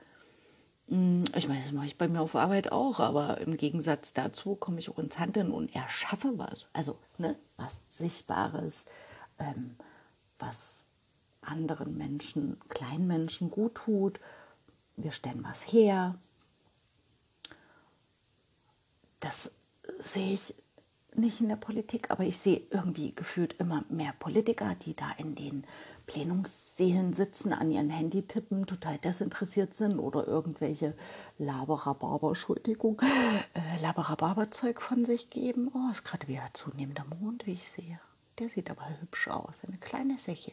Hm, 0.91 1.23
ich 1.35 1.47
meine, 1.47 1.61
das 1.61 1.71
mache 1.71 1.85
ich 1.85 1.97
bei 1.97 2.09
mir 2.09 2.21
auf 2.21 2.35
Arbeit 2.35 2.71
auch, 2.71 2.99
aber 2.99 3.39
im 3.39 3.55
Gegensatz 3.55 4.11
dazu 4.11 4.55
komme 4.55 4.79
ich 4.79 4.89
auch 4.89 4.99
ins 4.99 5.17
Handeln 5.17 5.51
und 5.51 5.73
erschaffe 5.73 6.33
was. 6.37 6.67
Also 6.73 6.97
ne, 7.17 7.37
was 7.55 7.79
Sichtbares, 7.89 8.83
ähm, 9.39 9.77
was 10.37 10.83
anderen 11.41 11.97
Menschen, 11.97 12.59
kleinen 12.67 13.07
Menschen 13.07 13.49
gut 13.49 13.75
tut. 13.75 14.19
Wir 14.97 15.11
stellen 15.11 15.43
was 15.43 15.71
her. 15.71 16.15
Das 19.21 19.49
sehe 19.99 20.33
ich 20.33 20.53
nicht 21.15 21.39
in 21.39 21.47
der 21.47 21.55
Politik, 21.55 22.11
aber 22.11 22.25
ich 22.25 22.37
sehe 22.37 22.61
irgendwie 22.69 23.15
gefühlt 23.15 23.53
immer 23.59 23.85
mehr 23.87 24.13
Politiker, 24.19 24.75
die 24.85 24.95
da 24.95 25.11
in 25.17 25.35
den 25.35 25.63
Plenumssälen 26.11 27.13
sitzen, 27.13 27.53
an 27.53 27.71
ihren 27.71 27.89
Handy 27.89 28.23
tippen, 28.23 28.65
total 28.65 28.97
desinteressiert 28.97 29.73
sind 29.73 29.97
oder 29.97 30.27
irgendwelche 30.27 30.93
Laberababer, 31.37 32.29
Entschuldigung, 32.29 33.01
äh, 33.01 33.81
Laberababer-Zeug 33.81 34.81
von 34.81 35.05
sich 35.05 35.29
geben. 35.29 35.71
Oh, 35.73 35.91
ist 35.91 36.03
gerade 36.03 36.27
wieder 36.27 36.49
zunehmender 36.53 37.05
Mond, 37.19 37.47
wie 37.47 37.53
ich 37.53 37.71
sehe. 37.71 37.99
Der 38.39 38.49
sieht 38.49 38.69
aber 38.69 38.87
hübsch 38.99 39.29
aus, 39.29 39.61
eine 39.65 39.77
kleine 39.77 40.17
Säche. 40.17 40.51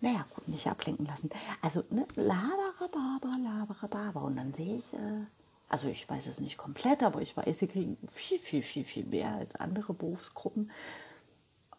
Naja, 0.00 0.26
gut, 0.34 0.46
nicht 0.46 0.68
ablenken 0.68 1.06
lassen. 1.06 1.30
Also, 1.60 1.82
ne, 1.90 2.06
Laberababer, 2.14 3.36
Laberababer. 3.42 4.22
Und 4.22 4.36
dann 4.36 4.52
sehe 4.54 4.76
ich... 4.76 4.92
Äh, 4.94 5.26
also 5.70 5.88
ich 5.88 6.08
weiß 6.08 6.28
es 6.28 6.40
nicht 6.40 6.56
komplett, 6.56 7.02
aber 7.02 7.20
ich 7.20 7.36
weiß, 7.36 7.58
sie 7.58 7.66
kriegen 7.66 7.98
viel, 8.10 8.38
viel, 8.38 8.62
viel, 8.62 8.84
viel 8.84 9.04
mehr 9.04 9.32
als 9.32 9.54
andere 9.56 9.92
Berufsgruppen. 9.92 10.70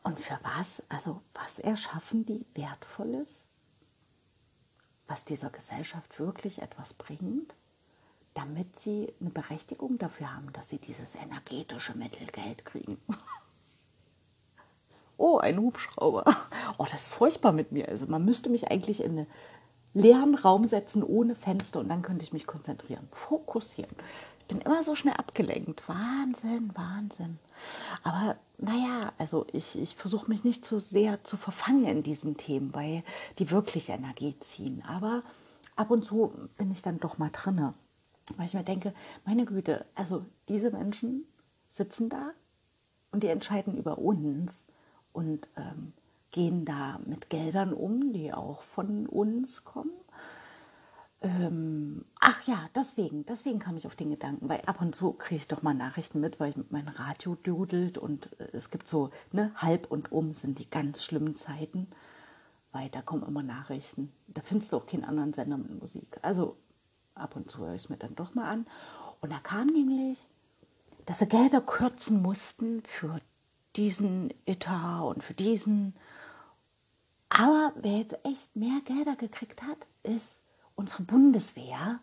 Und 0.04 0.20
für 0.20 0.40
was? 0.44 0.82
Also 0.90 1.22
was 1.34 1.60
erschaffen 1.60 2.26
die 2.26 2.46
Wertvolles, 2.54 3.44
was 5.08 5.26
dieser 5.26 5.50
Gesellschaft 5.50 6.20
wirklich 6.20 6.62
etwas 6.62 6.94
bringt, 6.94 7.56
damit 8.34 8.80
sie 8.80 9.14
eine 9.20 9.32
Berechtigung 9.32 9.98
dafür 9.98 10.34
haben, 10.34 10.54
dass 10.54 10.70
sie 10.70 10.78
dieses 10.78 11.16
energetische 11.16 11.98
Mittelgeld 11.98 12.64
kriegen. 12.64 12.98
oh, 15.18 15.40
ein 15.40 15.60
Hubschrauber. 15.60 16.24
Oh, 16.78 16.86
das 16.90 17.04
ist 17.04 17.14
furchtbar 17.14 17.52
mit 17.52 17.72
mir. 17.72 17.90
Also 17.90 18.06
man 18.06 18.24
müsste 18.24 18.50
mich 18.50 18.72
eigentlich 18.72 19.04
in 19.04 19.12
eine 19.12 19.28
leeren 19.94 20.36
Raum 20.36 20.68
setzen 20.68 21.04
ohne 21.04 21.36
Fenster 21.36 21.80
und 21.80 21.90
dann 21.90 22.04
könnte 22.04 22.24
ich 22.24 22.32
mich 22.32 22.48
konzentrieren, 22.48 23.10
fokussieren. 23.12 23.96
Ich 24.40 24.46
bin 24.46 24.62
immer 24.62 24.84
so 24.84 24.96
schnell 24.96 25.16
abgelenkt. 25.16 25.90
Wahnsinn, 25.90 26.72
Wahnsinn. 26.76 27.40
Aber 28.04 28.38
naja, 28.58 29.14
also 29.18 29.46
ich, 29.54 29.78
ich 29.78 29.96
versuche 29.96 30.30
mich 30.30 30.44
nicht 30.44 30.66
zu 30.66 30.80
sehr 30.80 31.24
zu 31.24 31.38
verfangen 31.38 31.86
in 31.86 32.04
diesen 32.04 32.38
Themen, 32.38 32.74
weil 32.74 33.04
die 33.38 33.52
wirklich 33.52 33.90
Energie 33.90 34.36
ziehen. 34.40 34.84
Aber 34.88 35.24
ab 35.76 35.92
und 35.92 36.06
zu 36.06 36.34
bin 36.58 36.72
ich 36.72 36.82
dann 36.82 37.00
doch 37.00 37.18
mal 37.18 37.30
drinne. 37.32 37.74
Weil 38.38 38.46
ich 38.46 38.54
mir 38.54 38.64
denke, 38.64 38.94
meine 39.26 39.46
Güte, 39.46 39.86
also 39.96 40.26
diese 40.48 40.72
Menschen 40.72 41.26
sitzen 41.70 42.10
da 42.10 42.32
und 43.12 43.24
die 43.24 43.28
entscheiden 43.28 43.78
über 43.78 43.98
uns. 43.98 44.66
Und 45.12 45.50
ähm, 45.58 45.94
gehen 46.32 46.66
da 46.66 47.00
mit 47.06 47.30
Geldern 47.30 47.74
um, 47.74 48.14
die 48.14 48.34
auch 48.34 48.62
von 48.62 49.08
uns 49.08 49.64
kommen. 49.64 49.92
Ähm, 51.22 52.06
ach 52.20 52.44
ja, 52.48 52.70
deswegen, 52.76 53.26
deswegen 53.26 53.60
kam 53.60 53.76
ich 53.76 53.86
auf 53.86 53.96
den 53.96 54.10
Gedanken, 54.10 54.48
weil 54.48 54.62
ab 54.62 54.80
und 54.80 54.96
zu 54.96 55.12
kriege 55.14 55.36
ich 55.36 55.48
doch 55.48 55.62
mal 55.62 55.74
Nachrichten 55.74 56.22
mit, 56.22 56.40
weil 56.40 56.52
ich 56.52 56.56
mit 56.56 56.72
meinem 56.72 56.88
Radio 56.88 57.36
dudelt 57.36 57.98
und 57.98 58.40
äh, 58.40 58.48
es 58.54 58.70
gibt 58.70 58.88
so, 58.88 59.12
ne, 59.34 59.52
halb 59.56 59.92
und 59.92 60.12
um 60.14 60.32
sind 60.32 60.60
die 60.60 60.70
ganz 60.70 61.04
schlimmen 61.04 61.36
Zeiten, 61.36 61.88
weil 62.72 62.90
da 62.90 63.02
kommen 63.02 63.24
immer 63.24 63.44
Nachrichten. 63.44 64.14
Da 64.28 64.42
findest 64.42 64.72
du 64.72 64.78
auch 64.78 64.86
keinen 64.86 65.04
anderen 65.04 65.34
Sender 65.34 65.58
mit 65.58 65.78
Musik. 65.80 66.20
Also 66.22 66.56
ab 67.16 67.36
und 67.36 67.52
zu 67.52 67.60
höre 67.60 67.76
ich 67.76 67.84
es 67.84 67.90
mir 67.90 67.98
dann 67.98 68.16
doch 68.16 68.34
mal 68.34 68.50
an. 68.50 68.66
Und 69.20 69.32
da 69.32 69.40
kam 69.40 69.68
nämlich, 69.68 70.26
dass 71.06 71.20
sie 71.20 71.28
Gelder 71.28 71.60
kürzen 71.60 72.22
mussten 72.22 72.82
für 72.84 73.20
diesen 73.76 74.34
Etat 74.46 75.02
und 75.04 75.24
für 75.24 75.34
diesen 75.34 75.96
aber 77.30 77.74
wer 77.76 78.00
jetzt 78.00 78.18
echt 78.26 78.56
mehr 78.56 78.82
Gelder 78.86 79.16
gekriegt 79.16 79.62
hat, 79.62 79.78
ist 80.02 80.39
unsere 80.80 81.04
Bundeswehr, 81.04 82.00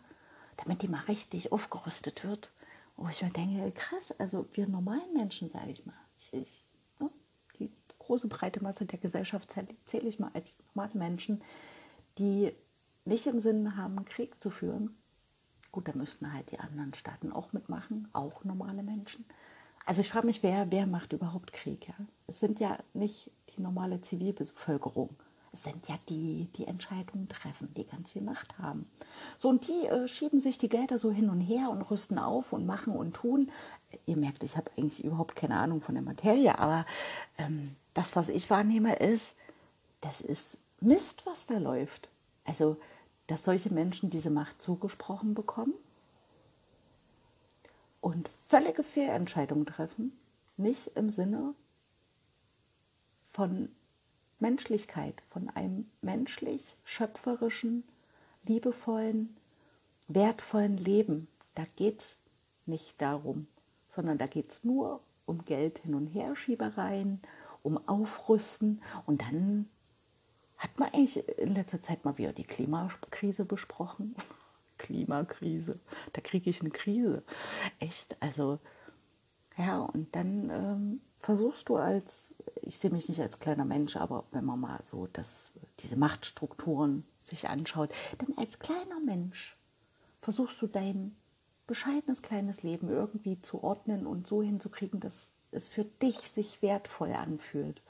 damit 0.57 0.83
die 0.83 0.87
mal 0.87 1.03
richtig 1.07 1.51
aufgerüstet 1.51 2.23
wird. 2.23 2.51
Wo 2.95 3.07
ich 3.09 3.21
mir 3.23 3.31
denke, 3.31 3.71
krass, 3.71 4.13
also 4.19 4.47
wir 4.53 4.67
normalen 4.67 5.13
Menschen, 5.13 5.49
sage 5.49 5.71
ich 5.71 5.85
mal, 5.85 5.95
ich, 6.31 6.63
ne, 6.99 7.09
die 7.59 7.71
große 7.99 8.27
breite 8.27 8.63
Masse 8.63 8.85
der 8.85 8.99
Gesellschaft 8.99 9.53
zähle 9.85 10.07
ich 10.07 10.19
mal 10.19 10.31
als 10.33 10.53
normale 10.73 10.95
Menschen, 10.95 11.41
die 12.19 12.53
nicht 13.05 13.25
im 13.25 13.39
Sinn 13.39 13.77
haben, 13.77 14.05
Krieg 14.05 14.39
zu 14.39 14.49
führen. 14.51 14.95
Gut, 15.71 15.87
da 15.87 15.93
müssten 15.93 16.31
halt 16.31 16.51
die 16.51 16.59
anderen 16.59 16.93
Staaten 16.93 17.31
auch 17.31 17.53
mitmachen, 17.53 18.07
auch 18.13 18.43
normale 18.43 18.83
Menschen. 18.83 19.25
Also 19.85 20.01
ich 20.01 20.09
frage 20.09 20.27
mich, 20.27 20.43
wer, 20.43 20.71
wer 20.71 20.85
macht 20.85 21.13
überhaupt 21.13 21.51
Krieg? 21.51 21.87
Ja? 21.87 21.95
Es 22.27 22.39
sind 22.39 22.59
ja 22.59 22.77
nicht 22.93 23.31
die 23.55 23.61
normale 23.61 24.01
Zivilbevölkerung. 24.01 25.15
Sind 25.53 25.87
ja 25.87 25.97
die, 26.09 26.49
die 26.55 26.67
Entscheidungen 26.67 27.29
treffen, 27.29 27.73
die 27.75 27.85
ganz 27.85 28.11
viel 28.11 28.21
Macht 28.21 28.57
haben. 28.59 28.89
So, 29.39 29.49
und 29.49 29.67
die 29.67 29.87
äh, 29.87 30.07
schieben 30.07 30.39
sich 30.39 30.57
die 30.57 30.69
Gelder 30.69 30.99
so 30.99 31.11
hin 31.11 31.29
und 31.29 31.41
her 31.41 31.69
und 31.69 31.81
rüsten 31.83 32.19
auf 32.19 32.53
und 32.53 32.65
machen 32.65 32.95
und 32.95 33.15
tun. 33.15 33.51
Ihr 34.05 34.17
merkt, 34.17 34.43
ich 34.43 34.57
habe 34.57 34.69
eigentlich 34.77 35.03
überhaupt 35.03 35.35
keine 35.35 35.55
Ahnung 35.55 35.81
von 35.81 35.95
der 35.95 36.03
Materie, 36.03 36.59
aber 36.59 36.85
ähm, 37.37 37.75
das, 37.93 38.15
was 38.15 38.29
ich 38.29 38.49
wahrnehme, 38.49 38.95
ist, 38.97 39.25
das 40.01 40.21
ist 40.21 40.57
Mist, 40.81 41.25
was 41.25 41.45
da 41.45 41.57
läuft. 41.57 42.09
Also, 42.45 42.77
dass 43.27 43.43
solche 43.43 43.73
Menschen 43.73 44.09
diese 44.09 44.29
Macht 44.29 44.61
zugesprochen 44.61 45.33
bekommen 45.33 45.73
und 48.01 48.29
völlige 48.47 48.83
Fehlentscheidungen 48.83 49.65
treffen, 49.65 50.17
nicht 50.55 50.87
im 50.95 51.09
Sinne 51.09 51.53
von 53.29 53.69
Menschlichkeit, 54.39 55.21
von 55.29 55.49
einem 55.49 55.89
menschlich 56.01 56.63
schöpferischen, 56.83 57.83
liebevollen, 58.43 59.35
wertvollen 60.07 60.77
Leben. 60.77 61.27
Da 61.55 61.63
geht 61.75 61.99
es 61.99 62.17
nicht 62.65 63.01
darum, 63.01 63.47
sondern 63.87 64.17
da 64.17 64.27
geht 64.27 64.51
es 64.51 64.63
nur 64.63 65.01
um 65.25 65.43
Geld 65.45 65.79
hin 65.79 65.95
und 65.95 66.07
her 66.07 66.35
Schiebereien, 66.35 67.21
um 67.63 67.77
Aufrüsten 67.87 68.81
und 69.05 69.21
dann 69.21 69.67
hat 70.57 70.79
man 70.79 70.89
eigentlich 70.89 71.27
in 71.37 71.53
letzter 71.53 71.81
Zeit 71.81 72.03
mal 72.03 72.17
wieder 72.17 72.33
die 72.33 72.43
Klimakrise 72.43 73.45
besprochen. 73.45 74.15
Klimakrise, 74.77 75.79
da 76.13 76.21
kriege 76.21 76.49
ich 76.49 76.61
eine 76.61 76.69
Krise. 76.69 77.23
Echt, 77.79 78.15
also 78.19 78.59
ja, 79.57 79.79
und 79.79 80.15
dann 80.15 80.49
ähm, 80.51 81.01
versuchst 81.17 81.69
du 81.69 81.77
als, 81.77 82.35
ich 82.67 82.77
sehe 82.77 82.91
mich 82.91 83.07
nicht 83.07 83.21
als 83.21 83.39
kleiner 83.39 83.65
Mensch, 83.65 83.95
aber 83.95 84.25
wenn 84.31 84.45
man 84.45 84.59
mal 84.59 84.79
so 84.83 85.07
das, 85.13 85.51
diese 85.79 85.95
Machtstrukturen 85.95 87.05
sich 87.19 87.47
anschaut, 87.47 87.89
dann 88.17 88.37
als 88.37 88.59
kleiner 88.59 88.99
Mensch 88.99 89.57
versuchst 90.21 90.61
du 90.61 90.67
dein 90.67 91.15
bescheidenes 91.65 92.21
kleines 92.21 92.63
Leben 92.63 92.89
irgendwie 92.89 93.39
zu 93.41 93.63
ordnen 93.63 94.05
und 94.05 94.27
so 94.27 94.41
hinzukriegen, 94.41 94.99
dass 94.99 95.29
es 95.51 95.69
für 95.69 95.85
dich 95.85 96.17
sich 96.17 96.61
wertvoll 96.61 97.13
anfühlt. 97.13 97.81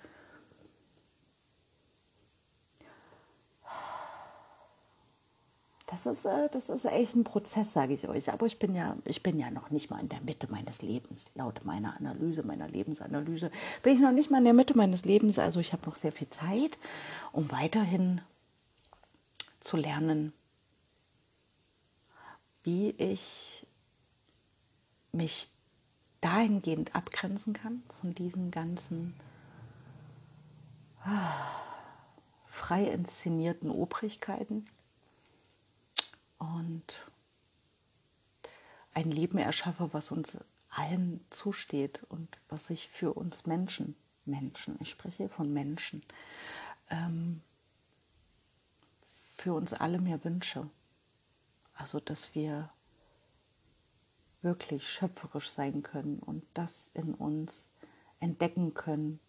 Das 6.04 6.06
ist, 6.06 6.26
äh, 6.26 6.48
das 6.52 6.70
ist 6.70 6.86
echt 6.86 7.16
ein 7.16 7.24
Prozess, 7.24 7.74
sage 7.74 7.94
ich 7.94 8.08
euch. 8.08 8.32
Aber 8.32 8.46
ich 8.46 8.60
bin, 8.60 8.76
ja, 8.76 8.96
ich 9.06 9.24
bin 9.24 9.40
ja 9.40 9.50
noch 9.50 9.72
nicht 9.72 9.90
mal 9.90 10.00
in 10.00 10.10
der 10.10 10.22
Mitte 10.22 10.48
meines 10.52 10.84
Lebens. 10.84 11.26
Laut 11.34 11.66
meiner 11.66 11.98
Analyse, 11.98 12.44
meiner 12.44 12.68
Lebensanalyse, 12.68 13.50
bin 13.82 13.96
ich 13.96 14.00
noch 14.00 14.12
nicht 14.12 14.30
mal 14.30 14.38
in 14.38 14.44
der 14.44 14.54
Mitte 14.54 14.78
meines 14.78 15.06
Lebens. 15.06 15.40
Also 15.40 15.60
ich 15.60 15.74
habe 15.74 15.88
noch 15.88 15.96
sehr 15.96 16.12
viel 16.12 16.30
Zeit, 16.30 16.78
um 17.32 17.52
weiterhin 17.52 18.22
zu 19.60 19.76
lernen, 19.76 20.34
wie 22.62 22.90
ich 22.92 23.66
mich 25.12 25.50
dahingehend 26.22 26.96
abgrenzen 26.96 27.54
kann 27.54 27.82
von 27.90 28.14
diesen 28.14 28.52
ganzen 28.52 29.16
ah, 31.04 31.32
frei 32.46 32.84
inszenierten 32.86 33.72
Obrigkeiten 33.72 34.68
und 36.56 37.10
ein 38.94 39.12
Leben 39.12 39.38
erschaffe, 39.38 39.90
was 39.94 40.12
uns 40.12 40.38
allen 40.70 41.26
zusteht 41.30 42.04
und 42.10 42.40
was 42.50 42.70
ich 42.70 42.88
für 42.88 43.14
uns 43.14 43.46
Menschen, 43.46 43.96
Menschen, 44.26 44.78
ich 44.80 44.90
spreche 44.90 45.30
von 45.30 45.52
Menschen, 45.54 46.04
ähm, 46.90 47.42
für 49.36 49.54
uns 49.54 49.74
alle 49.74 50.00
mehr 50.00 50.24
wünsche. 50.24 50.70
Also, 51.76 52.00
dass 52.00 52.34
wir 52.34 52.70
wirklich 54.42 54.88
schöpferisch 54.88 55.50
sein 55.50 55.84
können 55.84 56.20
und 56.20 56.44
das 56.54 56.90
in 56.94 57.14
uns 57.14 57.70
entdecken 58.20 58.74
können. 58.74 59.20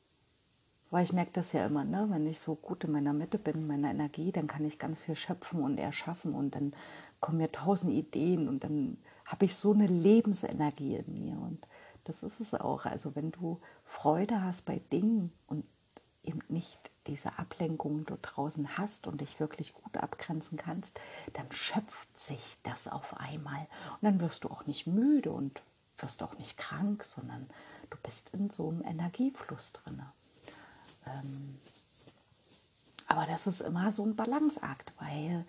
Weil 0.90 1.04
ich 1.04 1.12
merke 1.12 1.32
das 1.32 1.52
ja 1.52 1.66
immer, 1.66 1.84
ne? 1.84 2.06
wenn 2.10 2.26
ich 2.26 2.40
so 2.40 2.54
gut 2.54 2.84
in 2.84 2.92
meiner 2.92 3.12
Mitte 3.12 3.38
bin, 3.38 3.56
in 3.56 3.66
meiner 3.66 3.90
Energie, 3.90 4.32
dann 4.32 4.46
kann 4.46 4.64
ich 4.64 4.78
ganz 4.78 5.00
viel 5.00 5.16
schöpfen 5.16 5.60
und 5.60 5.76
erschaffen 5.76 6.34
und 6.34 6.54
dann 6.54 6.72
kommen 7.20 7.38
mir 7.38 7.52
tausend 7.52 7.92
Ideen 7.92 8.48
und 8.48 8.64
dann 8.64 8.98
habe 9.26 9.44
ich 9.44 9.56
so 9.56 9.72
eine 9.72 9.86
Lebensenergie 9.86 10.96
in 10.96 11.12
mir. 11.14 11.38
Und 11.38 11.66
das 12.04 12.22
ist 12.22 12.40
es 12.40 12.54
auch. 12.54 12.84
Also 12.84 13.14
wenn 13.14 13.30
du 13.30 13.60
Freude 13.84 14.42
hast 14.42 14.64
bei 14.64 14.80
Dingen 14.92 15.32
und 15.46 15.64
eben 16.22 16.40
nicht 16.48 16.78
diese 17.06 17.38
Ablenkungen 17.38 18.04
dort 18.04 18.20
draußen 18.22 18.76
hast 18.76 19.06
und 19.06 19.20
dich 19.20 19.40
wirklich 19.40 19.72
gut 19.74 19.96
abgrenzen 19.96 20.58
kannst, 20.58 21.00
dann 21.32 21.50
schöpft 21.50 22.18
sich 22.18 22.58
das 22.62 22.86
auf 22.86 23.16
einmal. 23.18 23.66
Und 23.94 24.02
dann 24.02 24.20
wirst 24.20 24.44
du 24.44 24.50
auch 24.50 24.66
nicht 24.66 24.86
müde 24.86 25.30
und 25.32 25.62
wirst 25.96 26.22
auch 26.22 26.38
nicht 26.38 26.56
krank, 26.56 27.04
sondern 27.04 27.48
du 27.90 27.98
bist 28.02 28.30
in 28.30 28.50
so 28.50 28.68
einem 28.68 28.82
Energiefluss 28.82 29.72
drin. 29.72 30.02
Ähm, 31.06 31.58
aber 33.06 33.26
das 33.26 33.46
ist 33.46 33.62
immer 33.62 33.90
so 33.90 34.04
ein 34.04 34.14
Balanceakt, 34.14 34.92
weil 34.98 35.44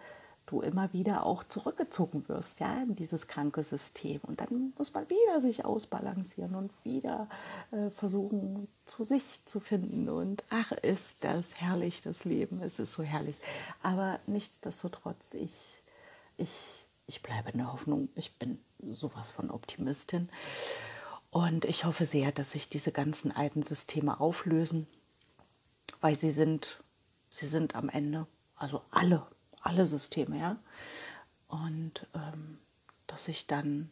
du 0.50 0.62
immer 0.62 0.92
wieder 0.94 1.26
auch 1.26 1.44
zurückgezogen 1.44 2.28
wirst, 2.28 2.60
ja, 2.60 2.82
in 2.82 2.96
dieses 2.96 3.28
kranke 3.28 3.64
System. 3.64 4.20
Und 4.24 4.42
dann 4.42 4.74
muss 4.78 4.94
man 4.94 5.10
wieder 5.10 5.40
sich 5.42 5.66
ausbalancieren 5.66 6.56
und 6.56 6.72
wieder 6.84 7.30
äh, 7.72 7.90
versuchen, 7.92 8.68
zu 8.86 9.04
sich 9.04 9.46
zu 9.46 9.60
finden. 9.60 10.10
Und 10.10 10.44
ach, 10.50 10.72
ist 10.72 11.06
das 11.22 11.56
herrlich, 11.56 12.02
das 12.02 12.26
Leben, 12.26 12.62
es 12.62 12.80
ist 12.80 12.94
so 12.94 13.04
herrlich. 13.04 13.36
Aber 13.84 14.20
nichtsdestotrotz, 14.28 15.34
ich, 15.34 15.84
ich, 16.38 16.86
ich 17.06 17.22
bleibe 17.22 17.52
in 17.52 17.60
der 17.60 17.72
Hoffnung, 17.72 18.10
ich 18.16 18.36
bin 18.38 18.60
sowas 18.80 19.32
von 19.32 19.52
Optimistin. 19.52 20.30
Und 21.32 21.66
ich 21.66 21.86
hoffe 21.86 22.06
sehr, 22.06 22.32
dass 22.32 22.52
sich 22.52 22.70
diese 22.70 22.92
ganzen 22.92 23.32
alten 23.32 23.62
Systeme 23.62 24.20
auflösen, 24.20 24.88
weil 26.02 26.16
sie 26.16 26.32
sind, 26.32 26.84
sie 27.30 27.46
sind 27.46 27.76
am 27.76 27.90
Ende, 27.90 28.26
also 28.56 28.82
alle 28.90 29.28
alle 29.62 29.86
Systeme, 29.86 30.40
ja. 30.40 30.58
Und 31.48 32.08
ähm, 32.14 32.60
dass 33.08 33.26
sich 33.26 33.48
dann 33.48 33.92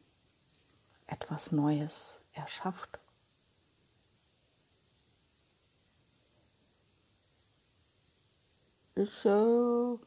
etwas 1.08 1.52
Neues 1.52 2.22
erschafft. 2.34 3.00
Ich 8.96 9.26
äh, 9.26 9.98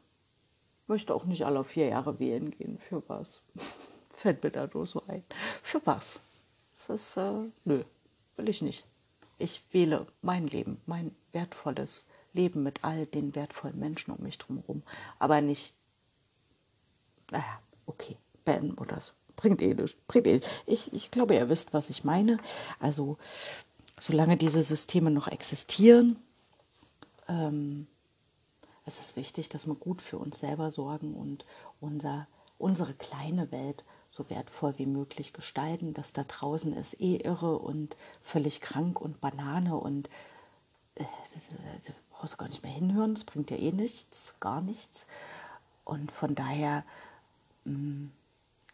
möchte 0.87 1.15
auch 1.15 1.25
nicht 1.25 1.45
alle 1.45 1.65
vier 1.65 1.89
Jahre 1.89 2.19
wählen 2.19 2.51
gehen. 2.51 2.79
Für 2.79 3.03
was? 3.09 3.43
Fällt 4.11 4.43
mir 4.43 4.51
da 4.51 4.69
nur 4.73 4.87
so 4.87 5.03
ein. 5.07 5.25
Für 5.63 5.81
was? 5.87 6.21
Das 6.73 6.89
ist, 6.89 7.17
äh, 7.17 7.51
nö, 7.65 7.85
will 8.37 8.49
ich 8.49 8.63
nicht. 8.63 8.85
Ich 9.39 9.65
wähle 9.71 10.07
mein 10.23 10.47
Leben, 10.47 10.81
mein 10.87 11.15
wertvolles 11.33 12.05
Leben 12.33 12.63
mit 12.63 12.85
all 12.85 13.07
den 13.07 13.35
wertvollen 13.35 13.79
Menschen 13.79 14.13
um 14.13 14.23
mich 14.23 14.39
drumherum. 14.39 14.83
Aber 15.19 15.41
nicht, 15.41 15.75
naja, 17.31 17.61
okay, 17.87 18.17
beenden 18.45 18.75
oder 18.75 19.01
so. 19.01 19.13
Bringt 19.37 19.63
eh 19.63 19.75
nichts. 19.75 19.97
Bringt 20.07 20.27
eh 20.27 20.41
ich, 20.67 20.93
ich 20.93 21.11
glaube, 21.11 21.35
ihr 21.35 21.49
wisst, 21.49 21.73
was 21.73 21.91
ich 21.91 22.05
meine. 22.05 22.39
Also, 22.79 23.17
solange 23.99 24.37
diese 24.37 24.63
Systeme 24.63 25.11
noch 25.11 25.29
existieren, 25.29 26.17
ähm, 27.29 27.87
es 28.85 29.01
ist 29.01 29.17
wichtig, 29.17 29.49
dass 29.49 29.67
wir 29.67 29.75
gut 29.75 30.03
für 30.03 30.19
uns 30.19 30.41
selber 30.41 30.71
sorgen 30.71 31.15
und 31.15 31.45
unser, 31.81 32.27
unsere 32.59 32.93
kleine 32.95 33.53
Welt 33.53 33.85
so 34.09 34.29
wertvoll 34.29 34.75
wie 34.79 34.87
möglich 34.87 35.33
gestalten. 35.33 35.95
Das 35.95 36.13
da 36.13 36.25
draußen 36.25 36.73
ist 36.75 37.01
eh 37.01 37.17
irre 37.17 37.59
und 37.59 37.97
völlig 38.23 38.61
krank 38.61 39.01
und 39.01 39.21
Banane 39.21 39.77
und 39.77 40.11
äh, 40.97 41.05
brauchst 42.21 42.35
du 42.35 42.37
gar 42.37 42.49
nicht 42.49 42.63
mehr 42.63 42.73
hinhören, 42.73 43.15
das 43.15 43.25
bringt 43.25 43.51
ja 43.51 43.57
eh 43.57 43.73
nichts, 43.73 44.35
gar 44.41 44.61
nichts. 44.61 45.07
Und 45.85 46.13
von 46.13 46.35
daher, 46.35 46.85
mh, 47.65 47.73
mm, 47.73 48.13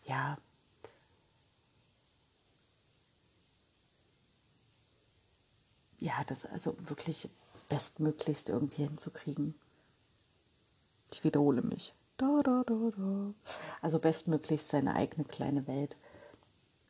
ja, 0.04 0.36
ja, 6.00 6.24
das 6.26 6.44
also 6.44 6.76
wirklich 6.88 7.28
bestmöglichst 7.68 8.48
irgendwie 8.48 8.84
hinzukriegen. 8.84 9.54
Ich 11.12 11.22
wiederhole 11.22 11.62
mich. 11.62 11.94
Da, 12.16 12.42
da, 12.42 12.64
da, 12.66 12.90
da. 12.96 13.34
Also 13.80 14.00
bestmöglichst 14.00 14.70
seine 14.70 14.94
eigene 14.94 15.24
kleine 15.24 15.68
Welt 15.68 15.96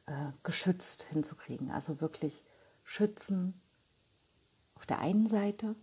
äh, 0.07 0.33
geschützt 0.43 1.03
hinzukriegen. 1.03 1.71
Also 1.71 2.01
wirklich 2.01 2.43
schützen 2.83 3.61
auf 4.75 4.87
der 4.87 5.01
einen 5.01 5.27
Seite 5.27 5.77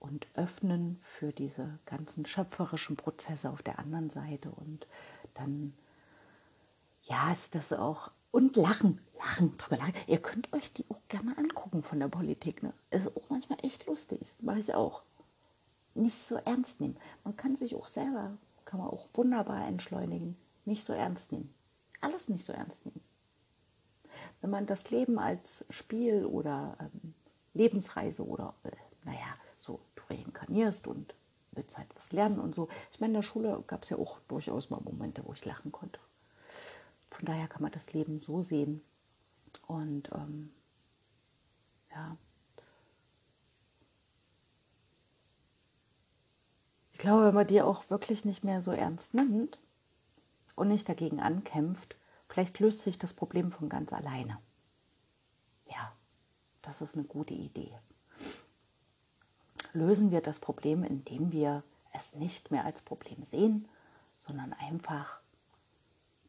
und 0.00 0.26
öffnen 0.34 0.96
für 0.96 1.32
diese 1.32 1.78
ganzen 1.86 2.24
schöpferischen 2.24 2.96
Prozesse 2.96 3.50
auf 3.50 3.62
der 3.62 3.78
anderen 3.78 4.10
Seite 4.10 4.50
und 4.50 4.86
dann 5.34 5.74
ja 7.02 7.32
ist 7.32 7.54
das 7.54 7.72
auch 7.72 8.10
und 8.30 8.56
lachen, 8.56 9.00
lachen, 9.18 9.56
drüber 9.56 9.78
lachen. 9.78 9.94
Ihr 10.06 10.18
könnt 10.18 10.52
euch 10.52 10.72
die 10.72 10.84
auch 10.90 11.00
gerne 11.08 11.36
angucken 11.38 11.82
von 11.82 11.98
der 11.98 12.08
Politik. 12.08 12.62
Ne? 12.62 12.72
Ist 12.90 13.06
auch 13.16 13.30
manchmal 13.30 13.58
echt 13.62 13.86
lustig, 13.86 14.34
mache 14.40 14.60
ich 14.60 14.74
auch. 14.74 15.02
Nicht 15.94 16.18
so 16.18 16.36
ernst 16.36 16.80
nehmen. 16.80 16.96
Man 17.24 17.36
kann 17.36 17.56
sich 17.56 17.74
auch 17.74 17.88
selber, 17.88 18.36
kann 18.64 18.80
man 18.80 18.88
auch 18.88 19.08
wunderbar 19.14 19.66
entschleunigen. 19.66 20.36
Nicht 20.64 20.84
so 20.84 20.92
ernst 20.92 21.32
nehmen. 21.32 21.52
Alles 22.00 22.28
nicht 22.28 22.44
so 22.44 22.52
ernst 22.52 22.84
nehmen. 22.84 23.00
Wenn 24.40 24.50
man 24.50 24.66
das 24.66 24.90
Leben 24.90 25.18
als 25.18 25.64
Spiel 25.70 26.24
oder 26.24 26.76
ähm, 26.80 27.14
Lebensreise 27.54 28.24
oder, 28.24 28.54
äh, 28.64 28.70
naja, 29.04 29.34
reinkarnierst 30.10 30.86
und 30.86 31.14
willst 31.52 31.76
halt 31.76 31.88
was 31.96 32.12
lernen 32.12 32.38
und 32.38 32.54
so. 32.54 32.68
Ich 32.90 33.00
meine, 33.00 33.12
in 33.12 33.20
der 33.20 33.22
Schule 33.22 33.62
gab 33.66 33.82
es 33.82 33.90
ja 33.90 33.98
auch 33.98 34.20
durchaus 34.28 34.70
mal 34.70 34.80
Momente, 34.80 35.22
wo 35.24 35.32
ich 35.32 35.44
lachen 35.44 35.72
konnte. 35.72 36.00
Von 37.10 37.24
daher 37.24 37.48
kann 37.48 37.62
man 37.62 37.72
das 37.72 37.92
Leben 37.92 38.18
so 38.18 38.42
sehen. 38.42 38.82
Und 39.66 40.10
ähm, 40.12 40.52
ja. 41.90 42.16
Ich 46.92 46.98
glaube, 46.98 47.26
wenn 47.26 47.34
man 47.34 47.46
die 47.46 47.62
auch 47.62 47.90
wirklich 47.90 48.24
nicht 48.24 48.44
mehr 48.44 48.62
so 48.62 48.72
ernst 48.72 49.14
nimmt 49.14 49.58
und 50.56 50.68
nicht 50.68 50.88
dagegen 50.88 51.20
ankämpft, 51.20 51.96
vielleicht 52.28 52.60
löst 52.60 52.82
sich 52.82 52.98
das 52.98 53.14
Problem 53.14 53.52
von 53.52 53.68
ganz 53.68 53.92
alleine. 53.92 54.38
Ja, 55.66 55.92
das 56.62 56.82
ist 56.82 56.94
eine 56.94 57.04
gute 57.04 57.34
Idee 57.34 57.78
lösen 59.78 60.10
wir 60.10 60.20
das 60.20 60.38
Problem, 60.38 60.84
indem 60.84 61.32
wir 61.32 61.62
es 61.92 62.14
nicht 62.14 62.50
mehr 62.50 62.64
als 62.64 62.82
Problem 62.82 63.22
sehen, 63.24 63.68
sondern 64.16 64.52
einfach 64.52 65.20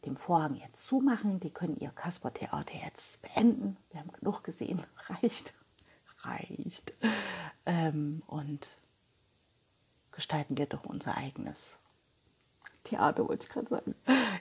den 0.05 0.17
Vorhang 0.17 0.55
jetzt 0.55 0.87
zumachen. 0.87 1.39
Die 1.39 1.49
können 1.49 1.77
ihr 1.79 1.89
Kasper-Theater 1.89 2.75
jetzt 2.83 3.21
beenden. 3.21 3.77
Wir 3.91 3.99
haben 3.99 4.11
genug 4.11 4.43
gesehen. 4.43 4.83
Reicht. 5.09 5.53
Reicht. 6.19 6.93
Ähm, 7.65 8.23
und 8.27 8.67
gestalten 10.11 10.57
wir 10.57 10.65
doch 10.65 10.85
unser 10.85 11.17
eigenes 11.17 11.57
Theater, 12.83 13.27
wollte 13.27 13.47
ich 13.47 13.53
gerade 13.53 13.67
sagen. 13.67 13.95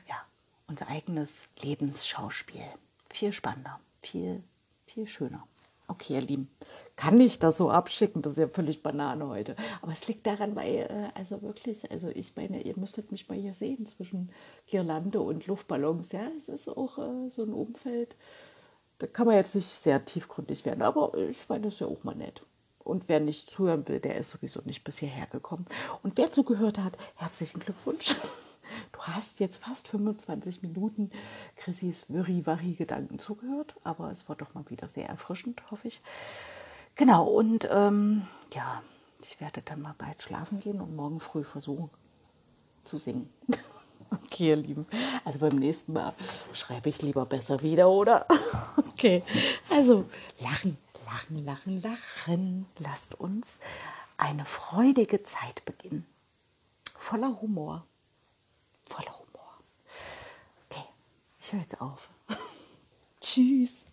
Ja, 0.06 0.24
unser 0.66 0.88
eigenes 0.88 1.30
Lebensschauspiel. 1.60 2.64
Viel 3.10 3.32
spannender, 3.32 3.80
viel, 4.02 4.42
viel 4.86 5.06
schöner. 5.06 5.46
Okay, 5.88 6.14
ihr 6.14 6.20
Lieben, 6.20 6.50
kann 6.96 7.18
ich 7.18 7.38
das 7.38 7.56
so 7.56 7.70
abschicken? 7.70 8.20
Das 8.20 8.34
ist 8.34 8.38
ja 8.38 8.48
völlig 8.48 8.82
Banane 8.82 9.26
heute. 9.26 9.56
Aber 9.80 9.92
es 9.92 10.06
liegt 10.06 10.26
daran, 10.26 10.54
weil, 10.54 10.76
äh, 10.76 11.18
also 11.18 11.40
wirklich, 11.42 11.90
also 11.90 12.08
ich 12.08 12.36
meine, 12.36 12.60
ihr 12.60 12.78
müsstet 12.78 13.10
mich 13.10 13.28
mal 13.28 13.38
hier 13.38 13.54
sehen 13.54 13.86
zwischen 13.86 14.30
Girlande 14.66 15.20
und 15.20 15.46
Luftballons. 15.46 16.12
Ja, 16.12 16.28
es 16.36 16.48
ist 16.48 16.68
auch 16.68 16.98
äh, 16.98 17.30
so 17.30 17.42
ein 17.42 17.54
Umfeld, 17.54 18.16
da 18.98 19.06
kann 19.06 19.26
man 19.26 19.36
jetzt 19.36 19.54
nicht 19.54 19.68
sehr 19.68 20.04
tiefgründig 20.04 20.64
werden. 20.64 20.82
Aber 20.82 21.16
ich 21.16 21.48
meine, 21.48 21.64
das 21.64 21.74
ist 21.74 21.80
ja 21.80 21.86
auch 21.86 22.04
mal 22.04 22.14
nett. 22.14 22.42
Und 22.80 23.08
wer 23.08 23.20
nicht 23.20 23.50
zuhören 23.50 23.86
will, 23.88 24.00
der 24.00 24.16
ist 24.16 24.30
sowieso 24.30 24.60
nicht 24.64 24.84
bis 24.84 24.98
hierher 24.98 25.26
gekommen. 25.26 25.66
Und 26.02 26.18
wer 26.18 26.30
zugehört 26.30 26.78
hat, 26.78 26.98
herzlichen 27.16 27.60
Glückwunsch. 27.60 28.14
Du 28.98 29.04
hast 29.06 29.38
jetzt 29.38 29.62
fast 29.62 29.86
25 29.86 30.62
Minuten 30.62 31.12
Chrissys 31.54 32.06
Wirri-Warri-Gedanken 32.08 33.20
zugehört, 33.20 33.76
aber 33.84 34.10
es 34.10 34.28
war 34.28 34.34
doch 34.34 34.54
mal 34.54 34.68
wieder 34.70 34.88
sehr 34.88 35.08
erfrischend, 35.08 35.62
hoffe 35.70 35.86
ich. 35.86 36.02
Genau, 36.96 37.24
und 37.28 37.68
ähm, 37.70 38.26
ja, 38.52 38.82
ich 39.22 39.40
werde 39.40 39.62
dann 39.62 39.82
mal 39.82 39.94
bald 39.96 40.20
schlafen 40.20 40.58
gehen 40.58 40.80
und 40.80 40.96
morgen 40.96 41.20
früh 41.20 41.44
versuchen 41.44 41.90
zu 42.84 42.98
singen. 42.98 43.32
Okay, 44.10 44.48
ihr 44.48 44.56
Lieben. 44.56 44.86
Also 45.24 45.38
beim 45.40 45.56
nächsten 45.56 45.92
Mal 45.92 46.14
schreibe 46.54 46.88
ich 46.88 47.02
lieber 47.02 47.26
besser 47.26 47.60
wieder, 47.62 47.90
oder? 47.90 48.26
Okay. 48.76 49.22
Also 49.68 50.06
lachen, 50.40 50.78
lachen, 51.04 51.44
lachen, 51.44 51.82
lachen. 51.82 52.66
Lasst 52.78 53.20
uns 53.20 53.58
eine 54.16 54.46
freudige 54.46 55.22
Zeit 55.22 55.62
beginnen. 55.66 56.06
Voller 56.96 57.38
Humor 57.42 57.84
voller 58.88 59.18
Humor. 59.18 59.58
Okay, 60.68 60.84
ich 61.40 61.52
höre 61.52 61.60
jetzt 61.60 61.80
auf. 61.80 62.10
Tschüss. 63.20 63.87